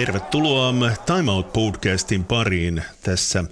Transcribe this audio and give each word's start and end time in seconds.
Tervetuloa 0.00 0.74
Time 1.06 1.30
Out 1.30 1.52
podcastin 1.52 2.24
pariin 2.24 2.82
tässä 3.02 3.44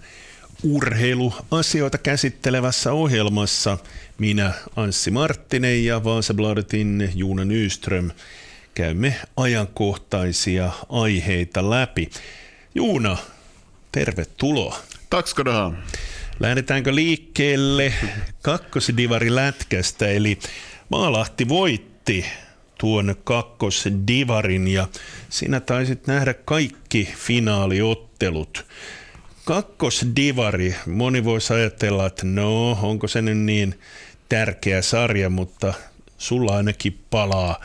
urheiluasioita 0.63 1.99
käsittelevässä 1.99 2.93
ohjelmassa. 2.93 3.79
Minä 4.19 4.53
Anssi 4.77 5.11
Marttinen 5.11 5.85
ja 5.85 6.05
Vaasabladetin 6.05 7.13
Juuna 7.15 7.45
Nyström 7.45 8.11
käymme 8.75 9.17
ajankohtaisia 9.37 10.71
aiheita 10.89 11.71
läpi. 11.71 12.11
Juuna, 12.75 13.17
tervetuloa. 13.93 14.79
Ha. 15.53 15.73
Lähdetäänkö 16.41 16.95
liikkeelle 16.95 17.93
kakkosdivari 18.43 19.35
lätkästä, 19.35 20.09
eli 20.09 20.39
Maalahti 20.89 21.49
voitti 21.49 22.25
tuon 22.79 23.17
kakkosdivarin 23.25 24.69
ja 24.69 24.89
sinä 25.29 25.61
taisit 25.61 26.07
nähdä 26.07 26.35
kaikki 26.35 27.09
finaaliottelut. 27.17 28.67
Kakkosdivari, 29.45 30.75
moni 30.87 31.25
voisi 31.25 31.55
ajatella, 31.55 32.07
että 32.07 32.27
no, 32.27 32.71
onko 32.71 33.09
se 33.09 33.23
nyt 33.23 33.39
niin 33.39 33.81
tärkeä 34.29 34.83
sarja, 34.83 35.31
mutta 35.31 35.75
sulla 36.19 36.57
ainakin 36.57 36.99
palaa 37.11 37.61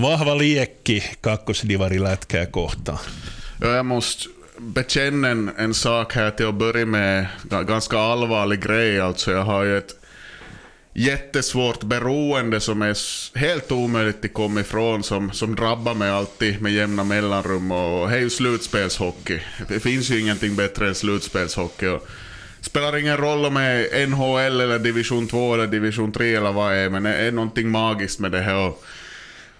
vahva 0.00 0.38
liekki 0.38 1.04
kakkosdivari 1.20 2.02
lätkää 2.02 2.46
kohtaan. 2.46 2.98
Ja, 3.60 3.76
jag 3.76 3.86
måste 3.86 4.28
bekänna 4.60 5.28
en, 5.58 5.74
sak 5.74 6.12
här 6.12 6.30
till 6.30 6.46
att 6.46 6.54
börja 6.54 6.86
med. 6.86 7.26
Ganska 7.66 7.98
allvarlig 7.98 8.60
grej 8.60 9.00
alltså. 9.00 9.32
Jag 9.32 9.44
har 9.44 9.64
ju 9.64 9.78
ett 9.78 10.03
jättesvårt 10.94 11.82
beroende 11.82 12.60
som 12.60 12.82
är 12.82 12.96
helt 13.38 13.72
omöjligt 13.72 14.24
att 14.24 14.32
komma 14.32 14.60
ifrån, 14.60 15.02
som, 15.02 15.32
som 15.32 15.54
drabbar 15.54 15.94
mig 15.94 16.10
alltid 16.10 16.62
med 16.62 16.72
jämna 16.72 17.04
mellanrum. 17.04 17.72
Och 17.72 18.08
det 18.08 18.16
är 18.16 18.20
ju 18.20 18.30
slutspelshockey. 18.30 19.40
Det 19.68 19.80
finns 19.80 20.10
ju 20.10 20.20
ingenting 20.20 20.56
bättre 20.56 20.88
än 20.88 20.94
slutspelshockey. 20.94 21.86
Och 21.86 22.08
spelar 22.60 22.96
ingen 22.96 23.16
roll 23.16 23.44
om 23.44 23.54
det 23.54 24.02
är 24.02 24.06
NHL 24.06 24.60
eller 24.60 24.78
division 24.78 25.28
2 25.28 25.54
eller 25.54 25.66
division 25.66 26.12
3 26.12 26.34
eller 26.34 26.52
vad 26.52 26.72
det 26.72 26.78
är, 26.78 26.90
men 26.90 27.02
det 27.02 27.14
är 27.14 27.32
någonting 27.32 27.68
magiskt 27.68 28.20
med 28.20 28.32
det 28.32 28.40
här. 28.40 28.56
Och, 28.56 28.84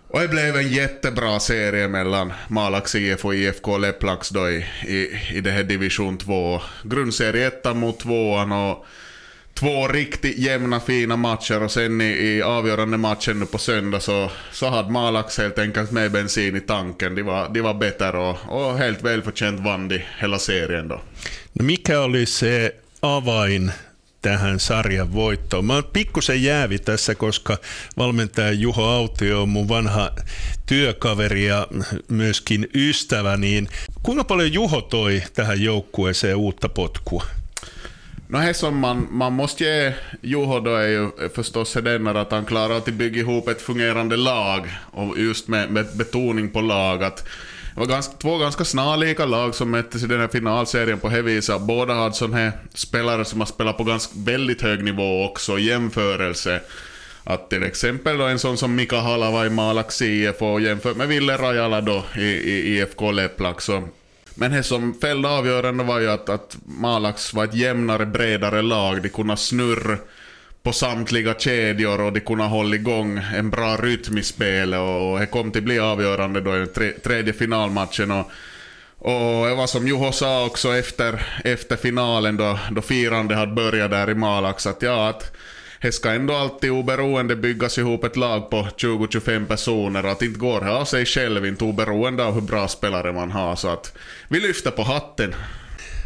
och 0.08 0.20
det 0.20 0.28
blev 0.28 0.56
en 0.56 0.68
jättebra 0.68 1.40
serie 1.40 1.88
mellan 1.88 2.32
Malax 2.48 2.94
IF 2.94 3.24
och 3.24 3.34
IFK 3.34 3.78
Leplax 3.78 4.28
då 4.28 4.50
i, 4.50 4.66
i, 4.86 5.20
i 5.34 5.40
det 5.40 5.50
här 5.50 5.62
division 5.62 6.18
2. 6.18 6.60
Grundserie 6.82 7.46
1 7.46 7.76
mot 7.76 8.00
2 8.00 8.30
och 8.30 8.86
två 9.54 9.88
riktigt 9.88 10.38
jämna 10.38 10.80
fina 10.80 11.16
matcher 11.16 11.62
och 11.62 11.70
sen 11.70 12.00
i, 12.00 12.04
i 12.04 12.42
avgörande 12.42 12.96
matchen 12.96 13.40
nu 13.40 13.46
på 13.46 13.58
söndag 13.58 14.00
så, 14.00 14.30
så 14.52 14.68
hade 14.68 14.90
Malax 14.90 15.38
helt 15.38 15.58
enkelt 15.58 15.90
med 15.90 16.12
bensin 16.12 16.56
i 16.56 16.60
tanken. 16.60 17.14
De 17.14 17.22
var, 17.22 17.48
de 17.48 17.60
var 17.60 17.74
bättre 17.74 18.18
och, 18.18 18.36
och 18.48 18.78
helt 18.78 19.02
välförtjänt 19.02 19.60
vann 19.60 19.88
de 19.88 20.04
hela 20.20 20.38
serien 20.38 20.88
då. 20.88 21.00
No 21.52 21.64
mikä 21.64 22.00
oli 22.00 22.26
se 22.26 22.72
avain 23.00 23.72
tähän 24.22 24.60
sarjan 24.60 25.12
voittoon. 25.12 25.64
Mä 25.64 25.82
pikkusen 25.82 26.42
jäävi 26.42 26.78
tässä, 26.78 27.14
koska 27.14 27.58
valmentaja 27.96 28.52
Juho 28.52 28.84
Autio 28.84 29.42
on 29.42 29.48
mun 29.48 29.68
vanha 29.68 30.10
työkaveri 30.66 31.46
ja 31.46 31.66
myöskin 32.08 32.68
ystävä, 32.74 33.36
niin 33.36 33.68
kuinka 34.02 34.24
paljon 34.24 34.52
Juho 34.52 34.80
toi 34.80 35.22
tähän 35.34 35.62
joukkueeseen 35.62 36.36
uutta 36.36 36.68
potkua? 36.68 37.24
No 38.34 38.40
det 38.40 38.54
som 38.54 38.78
man, 38.78 39.08
man 39.10 39.32
måste 39.32 39.64
ge 39.64 39.92
Juho 40.22 40.60
då 40.60 40.76
är 40.76 40.88
ju 40.88 41.10
förstås 41.34 41.72
den 41.72 42.06
att 42.06 42.32
han 42.32 42.44
klarar 42.44 42.76
att 42.76 42.84
bygga 42.84 43.20
ihop 43.20 43.48
ett 43.48 43.62
fungerande 43.62 44.16
lag. 44.16 44.68
Och 44.90 45.18
just 45.18 45.48
med, 45.48 45.70
med 45.70 45.86
betoning 45.96 46.50
på 46.50 46.60
lag. 46.60 47.04
Att 47.04 47.16
det 47.74 47.80
var 47.80 47.86
ganska, 47.86 48.14
två 48.16 48.38
ganska 48.38 48.64
snarlika 48.64 49.26
lag 49.26 49.54
som 49.54 49.70
möttes 49.70 50.02
i 50.02 50.06
den 50.06 50.20
här 50.20 50.28
finalserien 50.28 51.00
på 51.00 51.08
det 51.08 51.22
viset. 51.22 51.60
Båda 51.60 51.94
hade 51.94 52.14
sådana 52.14 52.36
här 52.36 52.52
spelare 52.74 53.24
som 53.24 53.40
har 53.40 53.46
spelat 53.46 53.76
på 53.76 53.84
ganska 53.84 54.12
väldigt 54.16 54.62
hög 54.62 54.84
nivå 54.84 55.24
också 55.24 55.58
i 55.58 55.64
jämförelse. 55.64 56.60
Att 57.24 57.50
till 57.50 57.62
exempel 57.62 58.18
då 58.18 58.24
en 58.24 58.38
sån 58.38 58.56
som 58.56 58.74
Mika 58.74 59.00
Halava 59.00 59.46
i 59.46 59.50
Malax 59.50 60.02
IF 60.02 60.42
och 60.42 60.60
jämfört 60.60 60.96
med 60.96 61.08
Ville 61.08 61.36
Rajala 61.36 61.80
då 61.80 62.04
i, 62.16 62.24
i 62.24 62.78
IFK 62.78 63.12
Leplax. 63.12 63.64
Så 63.64 63.88
men 64.34 64.50
det 64.50 64.62
som 64.62 64.94
fällde 65.00 65.28
avgörande 65.28 65.84
var 65.84 66.00
ju 66.00 66.10
att, 66.10 66.28
att 66.28 66.56
Malax 66.64 67.34
var 67.34 67.44
ett 67.44 67.54
jämnare, 67.54 68.06
bredare 68.06 68.62
lag. 68.62 69.02
De 69.02 69.08
kunde 69.08 69.36
snurra 69.36 69.98
på 70.62 70.72
samtliga 70.72 71.34
kedjor 71.34 72.00
och 72.00 72.12
de 72.12 72.20
kunde 72.20 72.44
hålla 72.44 72.74
igång 72.74 73.20
en 73.34 73.50
bra 73.50 73.76
rytm 73.76 74.18
i 74.18 74.22
spelet 74.22 74.80
och 74.80 75.18
det 75.20 75.26
kom 75.26 75.50
till 75.50 75.62
bli 75.62 75.78
avgörande 75.78 76.40
då 76.40 76.62
i 76.62 76.66
tre, 76.66 76.90
tredje 76.90 77.32
finalmatchen. 77.32 78.10
Och, 78.10 78.30
och 78.98 79.46
det 79.48 79.54
var 79.54 79.66
som 79.66 79.88
Juho 79.88 80.12
sa 80.12 80.46
också 80.46 80.76
efter, 80.76 81.26
efter 81.44 81.76
finalen 81.76 82.36
då, 82.36 82.58
då 82.70 82.82
firandet 82.82 83.38
hade 83.38 83.52
börjat 83.52 83.90
där 83.90 84.10
i 84.10 84.14
Malax 84.14 84.66
att 84.66 84.82
ja, 84.82 85.08
att 85.08 85.36
det 85.82 85.92
ska 85.92 86.10
ändå 86.10 86.34
alltid 86.34 86.70
oberoende 86.70 87.36
byggas 87.36 87.78
ihop 87.78 88.04
ett 88.04 88.16
lag 88.16 88.50
på 88.50 88.68
20-25 88.76 89.46
personer. 89.46 90.04
Att 90.04 90.22
inte 90.22 90.38
går 90.38 90.60
det 90.60 90.70
av 90.70 90.84
sig 90.84 91.06
själv, 91.06 91.46
inte 91.46 91.64
oberoende 91.64 92.24
av 92.24 92.34
hur 92.34 92.40
bra 92.40 92.68
spelare 92.68 93.12
man 93.12 93.30
har. 93.30 93.56
Så 93.56 93.68
att 93.68 93.92
vi 94.28 94.40
lyfter 94.40 94.70
på 94.70 94.82
hatten. 94.82 95.34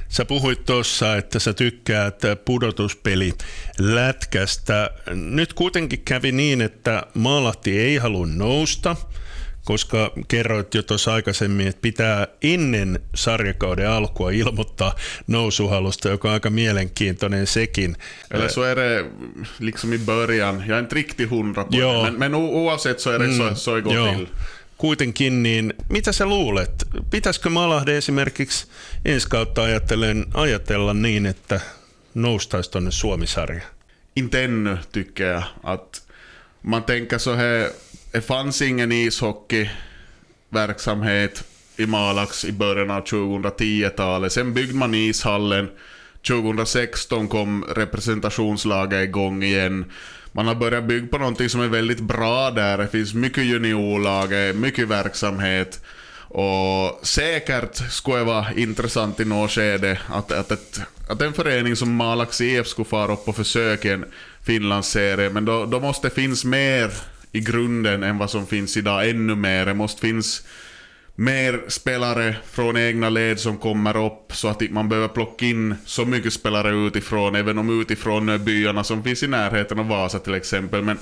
Sä 0.09 0.25
puhuit 0.25 0.65
tuossa, 0.65 1.17
että 1.17 1.39
sä 1.39 1.53
tykkäät 1.53 2.23
pudotuspeli 2.45 3.33
lätkästä. 3.79 4.91
Nyt 5.15 5.53
kuitenkin 5.53 6.05
kävi 6.05 6.33
niin, 6.33 6.61
että 6.61 7.07
Maalahti 7.15 7.79
ei 7.79 7.97
halua 7.97 8.27
nousta– 8.27 8.97
koska 9.69 10.11
kerroit 10.29 10.75
jo 10.75 10.83
tuossa 10.83 11.15
aikaisemmin, 11.15 11.67
että 11.67 11.81
pitää 11.83 12.27
ennen 12.43 13.01
sarjakauden 13.15 13.91
alkua 13.91 14.31
ilmoittaa 14.31 14.95
nousuhalusta, 15.27 16.09
joka 16.09 16.29
on 16.29 16.35
aika 16.35 16.51
mielenkiintoinen 16.51 17.47
sekin. 17.47 17.97
Eller 18.31 18.49
så 18.49 18.63
är 18.63 18.77
det 18.77 19.05
liksom 19.59 19.93
i 19.93 19.99
början. 19.99 20.65
Jag 20.67 20.77
är 20.77 20.81
inte 20.81 20.95
riktigt 20.95 21.31
hundra 21.31 21.65
på 21.65 21.71
det, 21.71 22.03
men, 22.03 22.19
men 22.19 22.35
oavsett 22.35 23.01
så 23.01 23.11
är 23.11 23.19
det 23.19 23.37
så, 23.37 23.55
så 23.55 23.81
går 23.81 24.15
till. 24.15 24.27
Kuitenkin, 24.81 25.43
niin 25.43 25.75
mitä 25.89 26.13
sä 26.13 26.27
luulet? 26.27 26.85
Pitäisikö 27.11 27.51
Malahde 27.51 27.99
esimerkiksi 27.99 28.67
ensi 29.05 29.29
kautta 29.29 29.63
ajatellen, 29.63 30.25
ajatella 30.35 30.95
niin, 30.95 31.27
että 31.27 31.61
noustaisi 32.15 32.71
tuonne 32.71 32.91
Suomisarja? 32.91 33.63
Inte 34.17 34.45
ännu 34.45 34.77
tycker 34.93 35.27
jag. 35.27 35.43
Att 35.63 36.03
man 36.63 36.85
tänker 36.85 37.19
så 37.19 37.35
här 37.35 37.71
det 38.13 38.21
fanns 38.21 38.63
ingen 38.63 38.93
ishockeyverksamhet 38.93 41.45
i 41.77 41.87
Malax 41.87 42.45
i 42.45 42.53
början 42.53 42.91
av 42.91 43.05
2010-talet. 43.05 44.33
Sen 44.33 44.55
byggde 44.55 44.75
man 44.75 44.95
ishallen. 44.95 45.71
2016 46.29 47.29
kom 47.29 47.65
representationslaget 47.65 49.09
igång 49.09 49.43
igen. 49.43 49.85
Man 50.33 50.47
har 50.47 50.55
börjat 50.55 50.85
bygga 50.85 51.07
på 51.07 51.19
någonting 51.19 51.49
som 51.49 51.61
är 51.61 51.69
väldigt 51.69 52.01
bra 52.01 52.51
där. 52.51 52.79
Det 52.79 52.89
finns 52.89 53.15
mycket 53.15 53.45
juniorlag, 53.45 54.55
mycket 54.55 54.89
verksamhet. 54.89 55.81
Och 56.31 57.07
säkert 57.07 57.93
skulle 57.93 58.19
det 58.19 58.25
vara 58.25 58.53
intressant 58.53 59.21
i 59.21 59.25
något 59.25 59.51
skede 59.51 59.99
att, 60.09 60.33
att, 60.33 60.51
ett, 60.51 60.81
att 61.09 61.23
en 61.23 61.33
förening 61.33 61.77
som 61.77 61.95
Malax 61.95 62.41
IF 62.41 62.67
skulle 62.67 62.89
fara 62.89 63.13
upp 63.13 63.29
och 63.29 63.37
försöka 63.37 63.93
en 63.93 64.05
Finlandsserie, 64.43 65.31
men 65.31 65.45
då, 65.45 65.67
då 65.67 65.81
måste 65.81 66.09
det 66.09 66.15
finnas 66.15 66.45
mer 66.45 66.91
i 67.33 67.41
grunden 67.41 68.03
än 68.03 68.19
vad 68.19 68.31
som 68.31 68.47
finns 68.47 68.77
idag, 68.77 69.11
ännu 69.11 69.35
mer. 69.35 69.67
Det 69.67 69.75
måste 69.75 70.01
finnas 70.01 70.43
mer 71.15 71.61
spelare 71.69 72.37
från 72.51 72.77
egna 72.77 73.11
led 73.11 73.41
som 73.41 73.57
kommer 73.59 74.07
upp 74.07 74.33
så 74.33 74.49
att 74.49 74.71
man 74.71 74.89
behöver 74.89 75.09
plocka 75.09 75.47
in 75.47 75.75
så 75.85 76.05
mycket 76.05 76.33
spelare 76.33 76.87
utifrån, 76.87 77.35
även 77.35 77.59
om 77.59 77.81
utifrån 77.81 78.45
byarna 78.45 78.85
som 78.85 79.03
finns 79.03 79.23
i 79.23 79.27
närheten 79.27 79.79
av 79.79 79.89
Vasa 79.89 80.19
till 80.19 80.35
exempel. 80.35 80.83
Men 80.83 80.99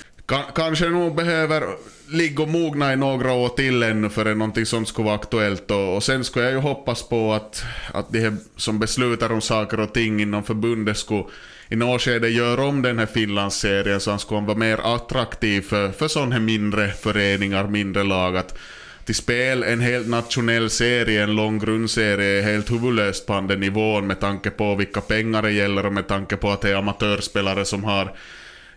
kanske 0.55 0.89
nog 0.89 1.15
behöver 1.15 1.63
ligga 2.09 2.43
och 2.43 2.49
mogna 2.49 2.93
i 2.93 2.97
några 2.97 3.33
år 3.33 3.49
till 3.49 3.83
ännu 3.83 4.09
förrän 4.09 4.39
någonting 4.39 4.67
sånt 4.67 4.89
skulle 4.89 5.07
vara 5.07 5.17
aktuellt. 5.17 5.71
Och, 5.71 5.97
och 5.97 6.03
sen 6.03 6.25
skulle 6.25 6.45
jag 6.45 6.55
ju 6.55 6.61
hoppas 6.61 7.09
på 7.09 7.33
att, 7.33 7.65
att 7.95 8.13
de 8.13 8.37
som 8.57 8.79
beslutar 8.79 9.33
om 9.33 9.41
saker 9.41 9.81
och 9.81 9.95
ting 9.95 10.21
inom 10.21 10.45
förbundet 10.45 10.97
skulle 10.97 11.25
i 11.69 11.77
något 11.77 12.03
skede 12.03 12.29
gör 12.29 12.61
om 12.61 12.83
den 12.83 12.99
här 12.99 13.07
Finlandsserien 13.07 14.01
så 14.01 14.11
han 14.11 14.19
skulle 14.19 14.41
vara 14.41 14.59
mer 14.59 14.79
attraktiv 14.95 15.63
för, 15.63 15.93
för 15.93 16.09
sådana 16.09 16.35
här 16.35 16.41
mindre 16.41 16.89
föreningar, 16.89 17.69
mindre 17.69 18.03
lag. 18.03 18.37
Att 18.37 18.59
till 19.05 19.15
spel 19.15 19.63
en 19.63 19.81
helt 19.81 20.09
nationell 20.09 20.71
serie, 20.71 21.23
en 21.23 21.37
lång 21.37 21.59
grundserie, 21.59 22.39
är 22.39 22.43
helt 22.43 22.71
huvudlöst 22.71 23.27
på 23.27 23.41
den 23.41 23.61
nivån 23.61 24.07
med 24.07 24.21
tanke 24.21 24.51
på 24.51 24.75
vilka 24.75 25.01
pengar 25.01 25.43
det 25.43 25.51
gäller 25.51 25.87
och 25.87 25.93
med 25.93 26.09
tanke 26.09 26.37
på 26.37 26.51
att 26.51 26.61
det 26.61 26.71
är 26.71 26.75
amatörspelare 26.75 27.65
som 27.65 27.85
har 27.85 28.13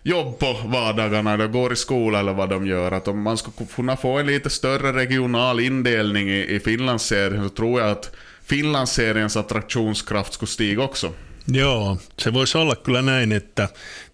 jobb 0.02 0.38
på 0.38 0.56
vardagarna, 0.64 1.32
eller 1.32 1.46
går 1.46 1.72
i 1.72 1.76
skola 1.76 2.20
eller 2.20 2.32
vad 2.32 2.50
de 2.50 2.66
gör. 2.66 2.92
Att 2.92 3.08
om 3.08 3.22
man 3.22 3.36
ska 3.36 3.50
kunna 3.76 3.96
få 3.96 4.18
en 4.18 4.26
lite 4.26 4.50
större 4.50 4.92
regional 4.92 5.60
indelning 5.60 6.30
i, 6.30 6.54
i 6.54 6.60
Finlandsserien 6.60 7.42
så 7.42 7.48
tror 7.48 7.80
jag 7.80 7.90
att 7.90 8.16
Finlandsseriens 8.44 9.36
attraktionskraft 9.36 10.32
skulle 10.32 10.48
stiga 10.48 10.82
också. 10.82 11.12
Joo, 11.52 11.98
se 12.18 12.32
voisi 12.32 12.58
olla 12.58 12.76
kyllä 12.76 13.02
näin, 13.02 13.32
että 13.32 13.68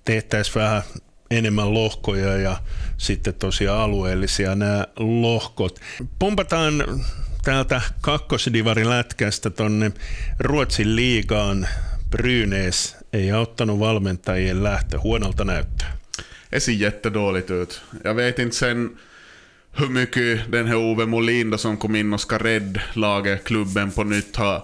tehtäisiin 0.05 0.55
vähän 0.55 0.83
enemmän 1.31 1.75
lohkoja 1.75 2.37
ja 2.37 2.57
sitten 2.97 3.35
tosiaan 3.35 3.81
alueellisia 3.81 4.55
nämä 4.55 4.87
lohkot. 4.97 5.81
Pumpataan 6.19 6.85
täältä 7.45 7.81
kakkosdivarin 8.01 8.91
lätkästä 8.91 9.51
tonne 9.51 9.93
Ruotsin 10.39 10.97
liigaan 10.97 11.69
Brynäs 12.11 12.97
ei 13.13 13.33
auttanut 13.33 13.79
valmentajien 13.79 14.65
lähtö. 14.65 15.01
Huonolta 15.01 15.45
näyttää. 15.45 15.97
Det 16.53 16.61
ser 16.61 16.73
jättedåligt 16.73 17.51
ut. 17.51 17.83
Jag 18.05 18.53
sen 18.53 18.99
hur 19.79 19.89
mycket 19.89 20.53
den 20.53 20.67
här 20.67 20.77
Ove 20.77 21.07
Molin 21.07 21.51
då 21.51 21.59
som 21.59 21.77
kom 21.77 21.97
in 21.97 22.13
och 22.13 22.21
ska 22.21 22.39
rädda 22.39 22.81
laget, 22.95 23.45
klubben 23.45 23.93
på 23.93 24.05
nytt 24.05 24.37
har, 24.37 24.63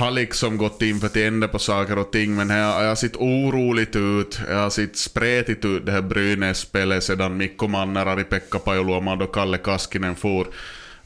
har 0.00 0.10
liksom 0.10 0.56
gått 0.56 0.82
in 0.82 1.00
för 1.00 1.06
att 1.06 1.16
ändra 1.16 1.48
på 1.48 1.58
saker 1.58 1.98
och 1.98 2.12
ting. 2.12 2.34
Men 2.34 2.50
här 2.50 2.88
har 2.88 2.94
sett 2.94 3.16
oroligt 3.16 3.96
ut, 3.96 4.40
jag 4.48 4.56
har 4.56 4.70
sett 4.70 4.96
spretigt 4.96 5.64
ut 5.64 5.86
det 5.86 5.92
här 5.92 6.02
Brynäs-spelet 6.02 7.04
sedan 7.04 7.36
Mikko 7.36 7.68
Mannerari, 7.68 8.24
Pekka 8.24 8.58
Pajuluoma 8.58 9.14
och 9.14 9.34
Kalle 9.34 9.58
Kaskinen 9.58 10.16
for. 10.16 10.46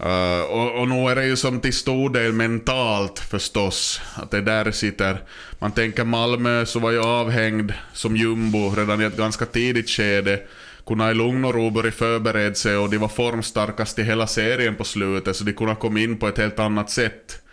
Uh, 0.01 0.41
och, 0.41 0.81
och 0.81 0.89
nu 0.89 1.11
är 1.11 1.15
det 1.15 1.27
ju 1.27 1.37
som 1.37 1.61
till 1.61 1.73
stor 1.73 2.11
del 2.11 2.33
mentalt 2.33 3.19
förstås, 3.19 4.01
att 4.15 4.31
det 4.31 4.41
där 4.41 4.71
sitter. 4.71 5.23
Man 5.59 5.73
tänker 5.73 6.05
Malmö 6.05 6.67
så 6.67 6.79
var 6.79 6.91
ju 6.91 7.03
avhängd 7.03 7.73
som 7.93 8.17
jumbo 8.17 8.75
redan 8.77 9.03
i 9.03 9.05
ett 9.05 9.17
ganska 9.17 9.47
tidigt 9.47 9.91
skede. 9.91 10.41
Kunde 10.87 11.11
i 11.11 11.15
lugn 11.15 11.45
och 11.45 11.55
ro 11.55 11.71
börja 11.71 11.93
förbereda 11.93 12.55
sig 12.55 12.77
och 12.77 12.91
de 12.91 12.99
var 12.99 13.09
formstarkast 13.09 13.99
i 13.99 14.03
hela 14.03 14.27
serien 14.27 14.75
på 14.75 14.85
slutet 14.85 15.37
så 15.37 15.45
de 15.45 15.53
kunde 15.53 15.75
komma 15.75 16.01
in 16.01 16.19
på 16.19 16.29
ett 16.29 16.39
helt 16.39 16.59
annat 16.59 16.91
sätt. 16.91 17.44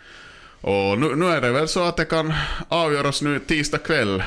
Och 0.62 0.98
nu, 0.98 1.16
nu 1.16 1.26
är 1.26 1.40
det 1.40 1.52
väl 1.52 1.68
så 1.68 1.82
att 1.82 1.96
det 1.96 2.04
kan 2.04 2.32
avgöras 2.68 3.22
nu 3.22 3.38
tisdag 3.38 3.78
kväll. 3.78 4.22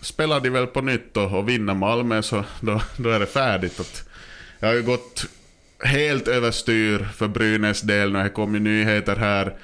Spelar 0.00 0.40
de 0.40 0.50
väl 0.50 0.66
på 0.66 0.80
nytt 0.80 1.16
och, 1.16 1.38
och 1.38 1.48
vinner 1.48 1.74
Malmö 1.74 2.22
så 2.22 2.44
då, 2.60 2.80
då 2.96 3.10
är 3.10 3.20
det 3.20 3.26
färdigt. 3.26 3.80
Att 3.80 4.08
jag 4.58 4.68
har 4.68 4.74
ju 4.74 4.82
gått 4.82 5.26
helt 5.84 6.28
överstyr 6.28 7.08
för 7.16 7.28
Brynäs 7.28 7.80
del. 7.80 8.12
Det 8.12 8.28
kom 8.28 8.54
ju 8.54 8.60
nyheter 8.60 9.16
här 9.16 9.54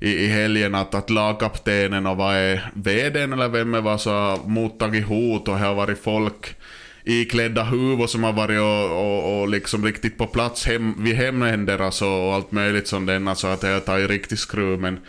i, 0.00 0.24
i 0.24 0.26
helgen 0.26 0.74
att, 0.74 0.94
att 0.94 1.10
lagkaptenen 1.10 2.06
och 2.06 2.16
vad 2.16 2.34
är 2.34 2.70
VDn 2.74 3.32
eller 3.32 3.48
vem 3.48 3.72
det 3.72 3.80
var 3.80 3.98
så 3.98 4.10
har 4.10 4.36
mottagit 4.48 5.06
hot 5.06 5.48
och 5.48 5.54
det 5.54 5.60
har 5.60 5.74
varit 5.74 6.02
folk 6.02 6.56
iklädda 7.04 7.62
huvud 7.62 8.10
som 8.10 8.24
har 8.24 8.32
varit 8.32 8.60
och, 8.60 8.90
och, 8.90 9.40
och 9.40 9.48
liksom 9.48 9.84
riktigt 9.84 10.18
på 10.18 10.26
plats 10.26 10.66
hem, 10.66 10.94
vid 10.98 11.14
hemländer 11.14 11.78
alltså, 11.78 12.06
och 12.06 12.34
allt 12.34 12.52
möjligt 12.52 12.88
som 12.88 13.06
denna 13.06 13.34
så 13.34 13.46
att 13.46 13.60
det 13.60 13.68
har 13.68 13.80
tagit 13.80 14.10
riktigt 14.10 14.38
skruv 14.38 14.80
men 14.80 15.00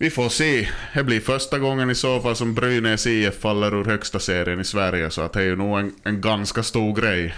vi 0.00 0.10
får 0.10 0.28
se. 0.28 0.68
Det 0.94 1.04
blir 1.04 1.20
första 1.20 1.58
gången 1.58 1.90
i 1.90 1.94
så 1.94 2.20
fall 2.20 2.36
som 2.36 2.54
Brynäs 2.54 3.06
IF 3.06 3.40
faller 3.40 3.74
ur 3.74 3.84
högsta 3.84 4.18
serien 4.18 4.60
i 4.60 4.64
Sverige 4.64 5.10
så 5.10 5.22
att 5.22 5.32
det 5.32 5.40
är 5.40 5.44
ju 5.44 5.56
nog 5.56 5.78
en, 5.78 5.92
en 6.04 6.20
ganska 6.20 6.62
stor 6.62 6.94
grej. 6.94 7.34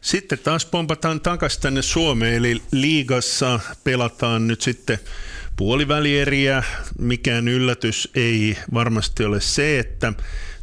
Sitten 0.00 0.38
taas 0.38 0.64
pompataan 0.64 1.20
takaisin 1.20 1.62
tänne 1.62 1.82
Suomeen, 1.82 2.34
eli 2.34 2.62
liigassa 2.70 3.60
pelataan 3.84 4.46
nyt 4.46 4.62
sitten 4.62 4.98
puolivälieriä. 5.56 6.62
Mikään 6.98 7.48
yllätys 7.48 8.08
ei 8.14 8.56
varmasti 8.74 9.24
ole 9.24 9.40
se, 9.40 9.78
että 9.78 10.12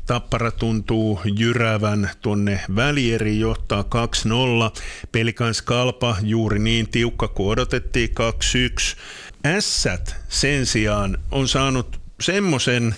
Tappara 0.06 0.52
tuntuu 0.52 1.20
jyrävän 1.40 2.10
tuonne 2.22 2.60
välieri, 2.76 3.40
johtaa 3.40 3.82
2-0. 3.82 4.82
Pelikans 5.12 5.62
Kalpa 5.62 6.18
juuri 6.22 6.60
niin 6.60 6.88
tiukka 6.88 7.28
kuin 7.28 7.50
odotettiin 7.50 8.10
2-1. 8.10 8.98
Ässät 9.46 10.16
sen 10.30 10.66
sijaan 10.66 11.18
on 11.32 11.48
saanut 11.48 12.02
semmoisen 12.20 12.96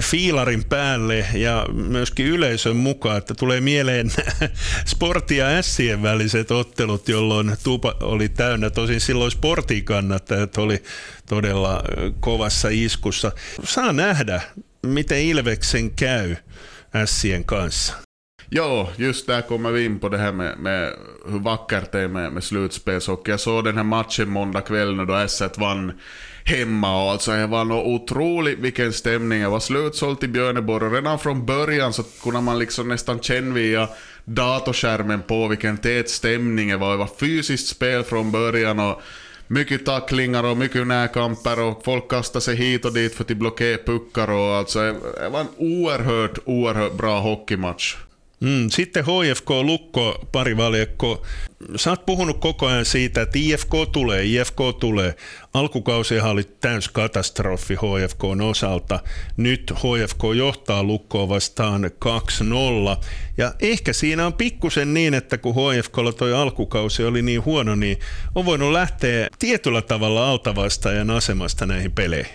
fiilarin 0.00 0.64
päälle 0.64 1.26
ja 1.34 1.66
myöskin 1.72 2.26
yleisön 2.26 2.76
mukaan, 2.76 3.18
että 3.18 3.34
tulee 3.34 3.60
mieleen 3.60 4.12
sporti 4.92 5.36
ja 5.36 5.46
ässien 5.46 6.02
väliset 6.02 6.50
ottelut, 6.50 7.08
jolloin 7.08 7.56
tupa 7.62 7.94
oli 8.00 8.28
täynnä. 8.28 8.70
Tosin 8.70 9.00
silloin 9.00 9.30
sportin 9.30 9.84
kannattajat 9.84 10.58
oli 10.58 10.82
todella 11.26 11.82
kovassa 12.20 12.68
iskussa. 12.70 13.32
Saa 13.64 13.92
nähdä, 13.92 14.42
miten 14.86 15.22
Ilveksen 15.22 15.90
käy 15.90 16.36
ässien 16.94 17.44
kanssa. 17.44 18.07
Ja, 18.50 18.88
just 18.96 19.26
där 19.26 19.42
kommer 19.42 19.70
vi 19.70 19.84
in 19.84 19.98
på 19.98 20.08
det 20.08 20.18
här 20.18 20.32
med, 20.32 20.58
med 20.58 20.92
hur 21.28 21.38
vackert 21.38 21.92
det 21.92 22.00
är 22.00 22.08
med, 22.08 22.32
med 22.32 22.44
slutspelshockey. 22.44 23.30
Jag 23.30 23.40
såg 23.40 23.64
den 23.64 23.76
här 23.76 23.84
matchen 23.84 24.28
måndag 24.28 24.60
kväll 24.60 24.94
när 24.94 25.04
då 25.04 25.14
S1 25.14 25.60
vann 25.60 25.92
hemma 26.44 27.04
och 27.04 27.10
alltså 27.10 27.30
det 27.30 27.46
var 27.46 27.64
nog 27.64 27.86
otroligt 27.86 28.58
vilken 28.58 28.92
stämning. 28.92 29.42
Det 29.42 29.48
var 29.48 29.60
slutsålt 29.60 30.22
i 30.22 30.28
Björneborg 30.28 30.86
och 30.86 30.92
redan 30.92 31.18
från 31.18 31.46
början 31.46 31.92
så 31.92 32.02
kunde 32.02 32.40
man 32.40 32.58
liksom 32.58 32.88
nästan 32.88 33.20
känna 33.20 33.54
via 33.54 33.88
datorskärmen 34.24 35.22
på 35.22 35.48
vilken 35.48 35.78
tät 35.78 36.10
stämning 36.10 36.68
det 36.68 36.76
var. 36.76 36.90
Det 36.90 36.96
var 36.96 37.10
fysiskt 37.20 37.68
spel 37.68 38.02
från 38.02 38.32
början 38.32 38.80
och 38.80 39.02
mycket 39.46 39.86
tacklingar 39.86 40.44
och 40.44 40.56
mycket 40.56 40.86
närkamper 40.86 41.60
och 41.60 41.84
folk 41.84 42.10
kastade 42.10 42.42
sig 42.42 42.56
hit 42.56 42.84
och 42.84 42.94
dit 42.94 43.14
för 43.14 43.24
att 43.24 43.36
blockera 43.36 43.78
puckar 43.86 44.30
och 44.30 44.56
alltså 44.56 44.78
det 44.80 45.28
var 45.32 45.40
en 45.40 45.48
oerhört, 45.56 46.38
oerhört 46.44 46.96
bra 46.96 47.20
hockeymatch. 47.20 47.96
Mm, 48.40 48.70
sitten 48.70 49.04
HFK 49.04 49.50
Lukko 49.50 50.28
parivaljakko. 50.32 51.22
Sä 51.76 51.90
oot 51.90 52.06
puhunut 52.06 52.38
koko 52.38 52.66
ajan 52.66 52.84
siitä, 52.84 53.22
että 53.22 53.38
IFK 53.38 53.72
tulee, 53.92 54.24
IFK 54.24 54.56
tulee. 54.80 55.14
Alkukausihan 55.54 56.30
oli 56.30 56.44
täys 56.44 56.88
katastrofi 56.88 57.74
HFK 57.74 58.24
osalta. 58.50 59.00
Nyt 59.36 59.72
HFK 59.74 60.22
johtaa 60.36 60.82
Lukkoa 60.82 61.28
vastaan 61.28 61.84
2-0. 61.84 63.04
Ja 63.38 63.54
ehkä 63.60 63.92
siinä 63.92 64.26
on 64.26 64.32
pikkusen 64.32 64.94
niin, 64.94 65.14
että 65.14 65.38
kun 65.38 65.54
HFKlla 65.54 66.12
toi 66.12 66.34
alkukausi 66.34 67.04
oli 67.04 67.22
niin 67.22 67.44
huono, 67.44 67.74
niin 67.74 67.98
on 68.34 68.44
voinut 68.44 68.72
lähteä 68.72 69.28
tietyllä 69.38 69.82
tavalla 69.82 70.30
altavastaajan 70.30 71.10
asemasta 71.10 71.66
näihin 71.66 71.92
peleihin. 71.92 72.34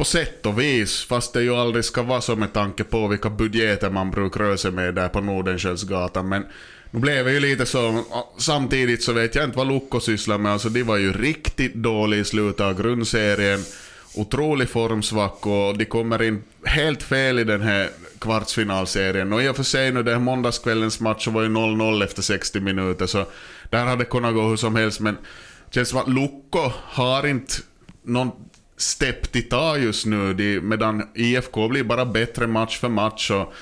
På 0.00 0.04
sätt 0.04 0.46
och 0.46 0.60
vis, 0.60 1.04
fast 1.04 1.32
det 1.32 1.42
ju 1.42 1.54
aldrig 1.54 1.84
ska 1.84 2.02
vara 2.02 2.20
så 2.20 2.36
med 2.36 2.52
tanke 2.52 2.84
på 2.84 3.08
vilka 3.08 3.30
budgeter 3.30 3.90
man 3.90 4.10
brukar 4.10 4.40
röra 4.40 4.56
sig 4.56 4.70
med 4.70 4.94
där 4.94 5.08
på 5.08 5.20
Nordenskiöldsgatan. 5.20 6.28
Men 6.28 6.46
nu 6.90 7.00
blev 7.00 7.24
det 7.24 7.32
ju 7.32 7.40
lite 7.40 7.66
så, 7.66 8.04
samtidigt 8.38 9.02
så 9.02 9.12
vet 9.12 9.34
jag 9.34 9.44
inte 9.44 9.58
vad 9.58 9.68
Lukko 9.68 10.00
sysslar 10.00 10.38
med. 10.38 10.52
Alltså 10.52 10.68
de 10.68 10.82
var 10.82 10.96
ju 10.96 11.12
riktigt 11.12 11.74
dåliga 11.74 12.20
i 12.20 12.24
slutet 12.24 12.60
av 12.60 12.82
grundserien. 12.82 13.60
Otrolig 14.14 14.68
formsvacka 14.68 15.50
och 15.50 15.78
de 15.78 15.84
kommer 15.84 16.22
in 16.22 16.42
helt 16.64 17.02
fel 17.02 17.38
i 17.38 17.44
den 17.44 17.62
här 17.62 17.88
kvartsfinalserien. 18.18 19.32
Och 19.32 19.42
i 19.42 19.48
och 19.48 19.56
för 19.56 19.62
sig 19.62 19.92
nu 19.92 20.02
den 20.02 20.14
här 20.14 20.20
måndagskvällens 20.20 21.00
match 21.00 21.26
var 21.26 21.42
ju 21.42 21.48
0-0 21.48 22.04
efter 22.04 22.22
60 22.22 22.60
minuter 22.60 23.06
så 23.06 23.26
där 23.70 23.84
hade 23.84 24.02
det 24.02 24.10
kunnat 24.10 24.34
gå 24.34 24.42
hur 24.42 24.56
som 24.56 24.76
helst 24.76 25.00
men 25.00 25.14
det 25.14 25.74
känns 25.74 25.88
som 25.88 25.98
att 25.98 26.08
Lukko 26.08 26.70
har 26.74 27.26
inte 27.26 27.54
någon 28.02 28.30
stepp 28.80 29.32
de 29.32 29.42
tar 29.42 29.76
just 29.76 30.06
nu, 30.06 30.34
de, 30.34 30.60
medan 30.60 31.02
IFK 31.14 31.68
blir 31.68 31.84
bara 31.84 32.06
bättre 32.06 32.46
match 32.46 32.78
för 32.78 32.88
match. 32.88 33.30
Och, 33.30 33.52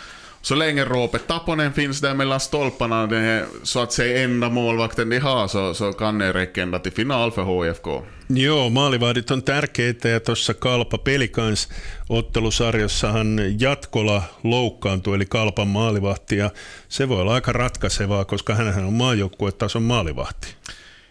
så 0.43 0.55
länge 0.55 0.85
Roope 0.85 1.19
Taponen 1.19 1.73
finns 1.73 2.01
där 2.01 2.15
mellan 2.15 2.41
stolparna, 2.41 3.07
den 3.07 3.25
här, 3.25 3.45
så 3.63 3.81
att 3.81 3.93
säga 3.93 4.23
enda 4.23 4.49
målvakten 4.49 5.09
de 5.09 5.19
har, 5.19 5.49
så, 5.49 5.75
så 5.75 5.93
kan 5.93 6.19
det 6.19 6.33
räcka 6.33 6.63
ända 6.63 6.79
till 6.79 6.93
final 6.93 7.33
för 7.33 7.43
HFK. 7.43 7.87
Joo, 8.31 8.71
maalivahdit 8.71 9.31
on 9.31 9.43
tärkeitä 9.43 10.09
ja 10.09 10.21
tuossa 10.21 10.55
Kalpa 10.55 10.99
pelikans 10.99 11.69
ottelusarjassahan 12.09 13.41
Jatkola 13.61 14.23
loukkaantui, 14.43 15.15
eli 15.15 15.27
Kalpan 15.27 15.69
maalivahti, 15.69 16.37
ja 16.37 16.51
se 16.89 17.09
voi 17.09 17.21
olla 17.21 17.35
aika 17.35 17.53
ratkaisevaa, 17.53 18.25
koska 18.25 18.55
hän 18.55 18.85
on 18.85 18.93
maajoukkuetason 18.93 19.83
maalivahti. 19.83 20.55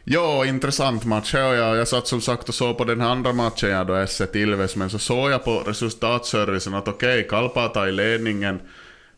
Ja, 0.10 0.46
intressant 0.46 1.06
match. 1.06 1.34
Ja, 1.34 1.56
jag, 1.56 1.78
jag 1.78 1.88
satt 1.88 2.08
som 2.08 2.22
sagt 2.22 2.50
och 2.50 2.56
såg 2.56 2.78
på 2.78 2.84
den 2.84 3.02
här 3.02 3.10
andra 3.10 3.34
matchen 3.34 3.70
jag 3.70 3.88
då 3.88 3.94
S1 3.94 4.38
Ilves, 4.38 4.76
men 4.76 4.90
så 4.90 5.00
såg 5.00 5.32
jag 5.32 5.44
på 5.44 5.60
resultatservicen 5.60 6.74
att 6.74 6.88
okej, 6.88 7.20
okay, 7.20 7.30
Kalpa 7.30 7.68
tar 7.68 7.88
i 7.88 7.92
ledningen 7.92 8.60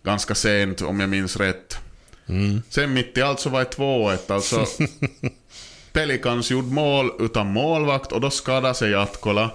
ganska 0.04 0.36
sent 0.36 0.82
om 0.82 1.00
jag 1.00 1.10
minns 1.10 1.38
rätt. 1.38 1.78
Mm. 2.30 2.62
Sen 2.70 2.94
mitt 2.94 3.18
i 3.18 3.22
allt 3.22 3.40
så 3.40 3.50
var 3.50 3.60
det 3.60 3.78
2-1. 3.78 4.34
Alltså, 4.34 4.66
Pelikans 5.94 6.52
gjorde 6.52 6.74
mål 6.74 7.12
utan 7.20 7.48
målvakt 7.48 8.12
och 8.12 8.22
då 8.22 8.30
skadade 8.30 8.74
sig 8.74 8.92
Jatkola. 8.92 9.52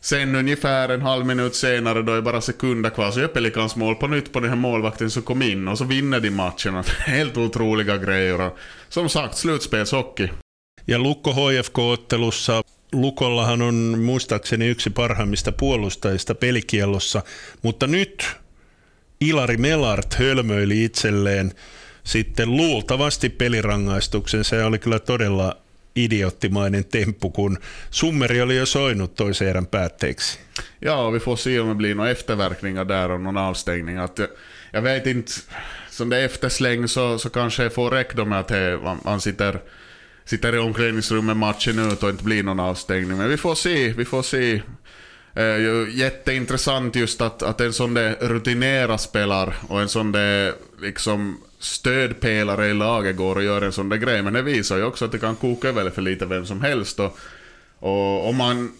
Sen 0.00 0.34
ungefär 0.34 0.88
en 0.88 1.02
halv 1.02 1.26
minut 1.26 1.54
senare, 1.54 2.02
då 2.02 2.12
är 2.12 2.20
bara 2.20 2.40
sekunder 2.40 2.90
kvar, 2.90 3.10
så 3.10 3.20
gör 3.20 3.28
Pelikans 3.28 3.76
mål 3.76 3.94
på 3.94 4.06
nytt 4.06 4.32
på 4.32 4.40
den 4.40 4.48
här 4.48 4.56
målvakten 4.56 5.10
som 5.10 5.22
kom 5.22 5.42
in 5.42 5.68
och 5.68 5.78
så 5.78 5.84
vinner 5.84 6.20
de 6.20 6.30
matchen. 6.30 6.84
Helt 6.98 7.36
otroliga 7.36 7.96
grejer. 7.96 8.50
Som 8.88 9.08
sagt, 9.08 9.36
slutspelshockey. 9.36 10.28
Ja 10.88 10.98
Lukko 10.98 11.32
HFK-ottelussa 11.32 12.62
Lukollahan 12.92 13.62
on 13.62 13.98
muistaakseni 13.98 14.68
yksi 14.68 14.90
parhaimmista 14.90 15.52
puolustajista 15.52 16.34
pelikiellossa, 16.34 17.22
mutta 17.62 17.86
nyt 17.86 18.26
Ilari 19.20 19.56
Melart 19.56 20.18
hölmöili 20.18 20.84
itselleen 20.84 21.52
sitten 22.04 22.56
luultavasti 22.56 23.28
pelirangaistuksen. 23.28 24.44
Se 24.44 24.64
oli 24.64 24.78
kyllä 24.78 24.98
todella 24.98 25.56
idioottimainen 25.96 26.84
temppu, 26.84 27.30
kun 27.30 27.58
Summeri 27.90 28.40
oli 28.40 28.56
jo 28.56 28.66
soinut 28.66 29.14
toisen 29.14 29.48
erän 29.48 29.66
päätteeksi. 29.66 30.38
Ja, 30.80 31.12
vi 31.12 31.18
får 31.18 31.36
se 31.36 31.60
om 31.60 31.68
det 31.68 31.74
blir 31.74 31.94
några 31.94 32.10
efterverkningar 32.10 32.88
där 32.88 33.10
och 33.10 33.20
någon 33.20 33.36
avstängning. 33.36 33.98
Att, 33.98 34.20
jag 34.72 34.82
vet 34.82 35.06
inte, 35.06 35.32
som 35.90 36.10
det 36.10 36.16
är 36.16 36.24
eftersläng 36.24 36.88
så, 36.88 37.18
så 37.18 37.30
kanske 37.30 37.70
får 37.70 37.90
räkna 37.90 38.24
med 38.24 38.40
att 38.40 38.82
man, 38.82 39.00
man 39.04 39.20
sitter 39.20 39.60
sitter 40.28 40.54
i 40.54 40.58
omklädningsrummet 40.58 41.36
matchen 41.36 41.78
ut 41.78 42.02
och 42.02 42.10
inte 42.10 42.24
blir 42.24 42.42
någon 42.42 42.60
avstängning. 42.60 43.18
Men 43.18 43.28
vi 43.28 43.36
får 43.36 43.54
se, 43.54 43.92
vi 43.92 44.04
får 44.04 44.22
se. 44.22 44.62
Eh, 45.34 45.96
jätteintressant 45.98 46.96
just 46.96 47.20
att, 47.20 47.42
att 47.42 47.60
en 47.60 47.72
sån 47.72 47.94
där 47.94 48.16
rutinerad 48.20 49.00
spelare 49.00 49.54
och 49.68 49.80
en 49.80 49.88
sån 49.88 50.12
där 50.12 50.52
liksom 50.82 51.40
stödpelare 51.58 52.68
i 52.68 52.74
laget 52.74 53.16
går 53.16 53.36
och 53.36 53.42
gör 53.42 53.62
en 53.62 53.72
sån 53.72 53.88
där 53.88 53.96
grej. 53.96 54.22
Men 54.22 54.32
det 54.32 54.42
visar 54.42 54.76
ju 54.76 54.84
också 54.84 55.04
att 55.04 55.12
det 55.12 55.18
kan 55.18 55.36
koka 55.36 55.68
över 55.68 55.90
för 55.90 56.02
lite 56.02 56.26
vem 56.26 56.46
som 56.46 56.60
helst. 56.60 57.00
Och, 57.00 57.18
och 57.78 58.28
om 58.28 58.36
man 58.36 58.72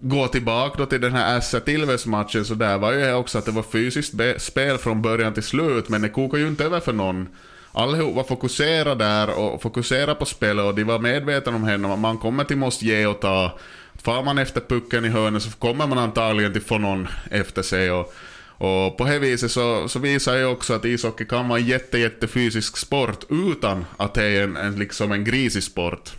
går 0.00 0.28
tillbaka 0.28 0.78
då 0.78 0.86
till 0.86 1.00
den 1.00 1.12
här 1.12 1.38
Ässät 1.38 1.68
Ilves 1.68 2.06
matchen 2.06 2.44
så 2.44 2.54
där 2.54 2.78
var 2.78 2.92
ju 2.92 3.12
också 3.12 3.38
att 3.38 3.44
det 3.44 3.50
var 3.50 3.62
fysiskt 3.62 4.14
spel 4.38 4.78
från 4.78 5.02
början 5.02 5.34
till 5.34 5.42
slut 5.42 5.88
men 5.88 6.02
det 6.02 6.08
kokade 6.08 6.42
ju 6.42 6.48
inte 6.48 6.64
över 6.64 6.80
för 6.80 6.92
någon. 6.92 7.28
Allihop 7.72 8.14
var 8.14 8.24
fokuserade 8.24 9.04
där 9.04 9.38
och 9.38 9.62
fokuserade 9.62 10.14
på 10.14 10.24
spelet 10.24 10.64
och 10.64 10.74
de 10.74 10.84
var 10.84 10.98
medvetna 10.98 11.56
om 11.56 11.64
henne. 11.64 11.96
Man 11.96 12.18
kommer 12.18 12.44
till 12.44 12.56
måste 12.56 12.84
ge 12.86 13.06
och 13.06 13.20
ta. 13.20 13.58
Far 14.02 14.22
man 14.22 14.38
efter 14.38 14.60
pucken 14.60 15.04
i 15.04 15.08
hörnet 15.08 15.42
så 15.42 15.50
kommer 15.50 15.86
man 15.86 15.98
antagligen 15.98 16.52
till 16.52 16.62
få 16.62 16.78
någon 16.78 17.08
efter 17.30 17.62
sig. 17.62 17.90
Och, 17.90 18.14
och 18.58 18.96
på 18.96 19.04
det 19.04 19.18
viset 19.18 19.50
så, 19.50 19.88
så 19.88 19.98
visar 19.98 20.36
ju 20.36 20.44
också 20.44 20.74
att 20.74 20.84
ishockey 20.84 21.24
kan 21.24 21.48
vara 21.48 21.58
en 21.58 21.66
jätte, 21.66 21.98
jätte 21.98 22.28
fysisk 22.28 22.76
sport 22.76 23.24
utan 23.28 23.84
att 23.96 24.14
det 24.14 24.24
är 24.24 24.42
en, 24.42 24.56
en, 24.56 24.78
liksom 24.78 25.12
en 25.12 25.24
grisig 25.24 25.62
sport. 25.62 26.10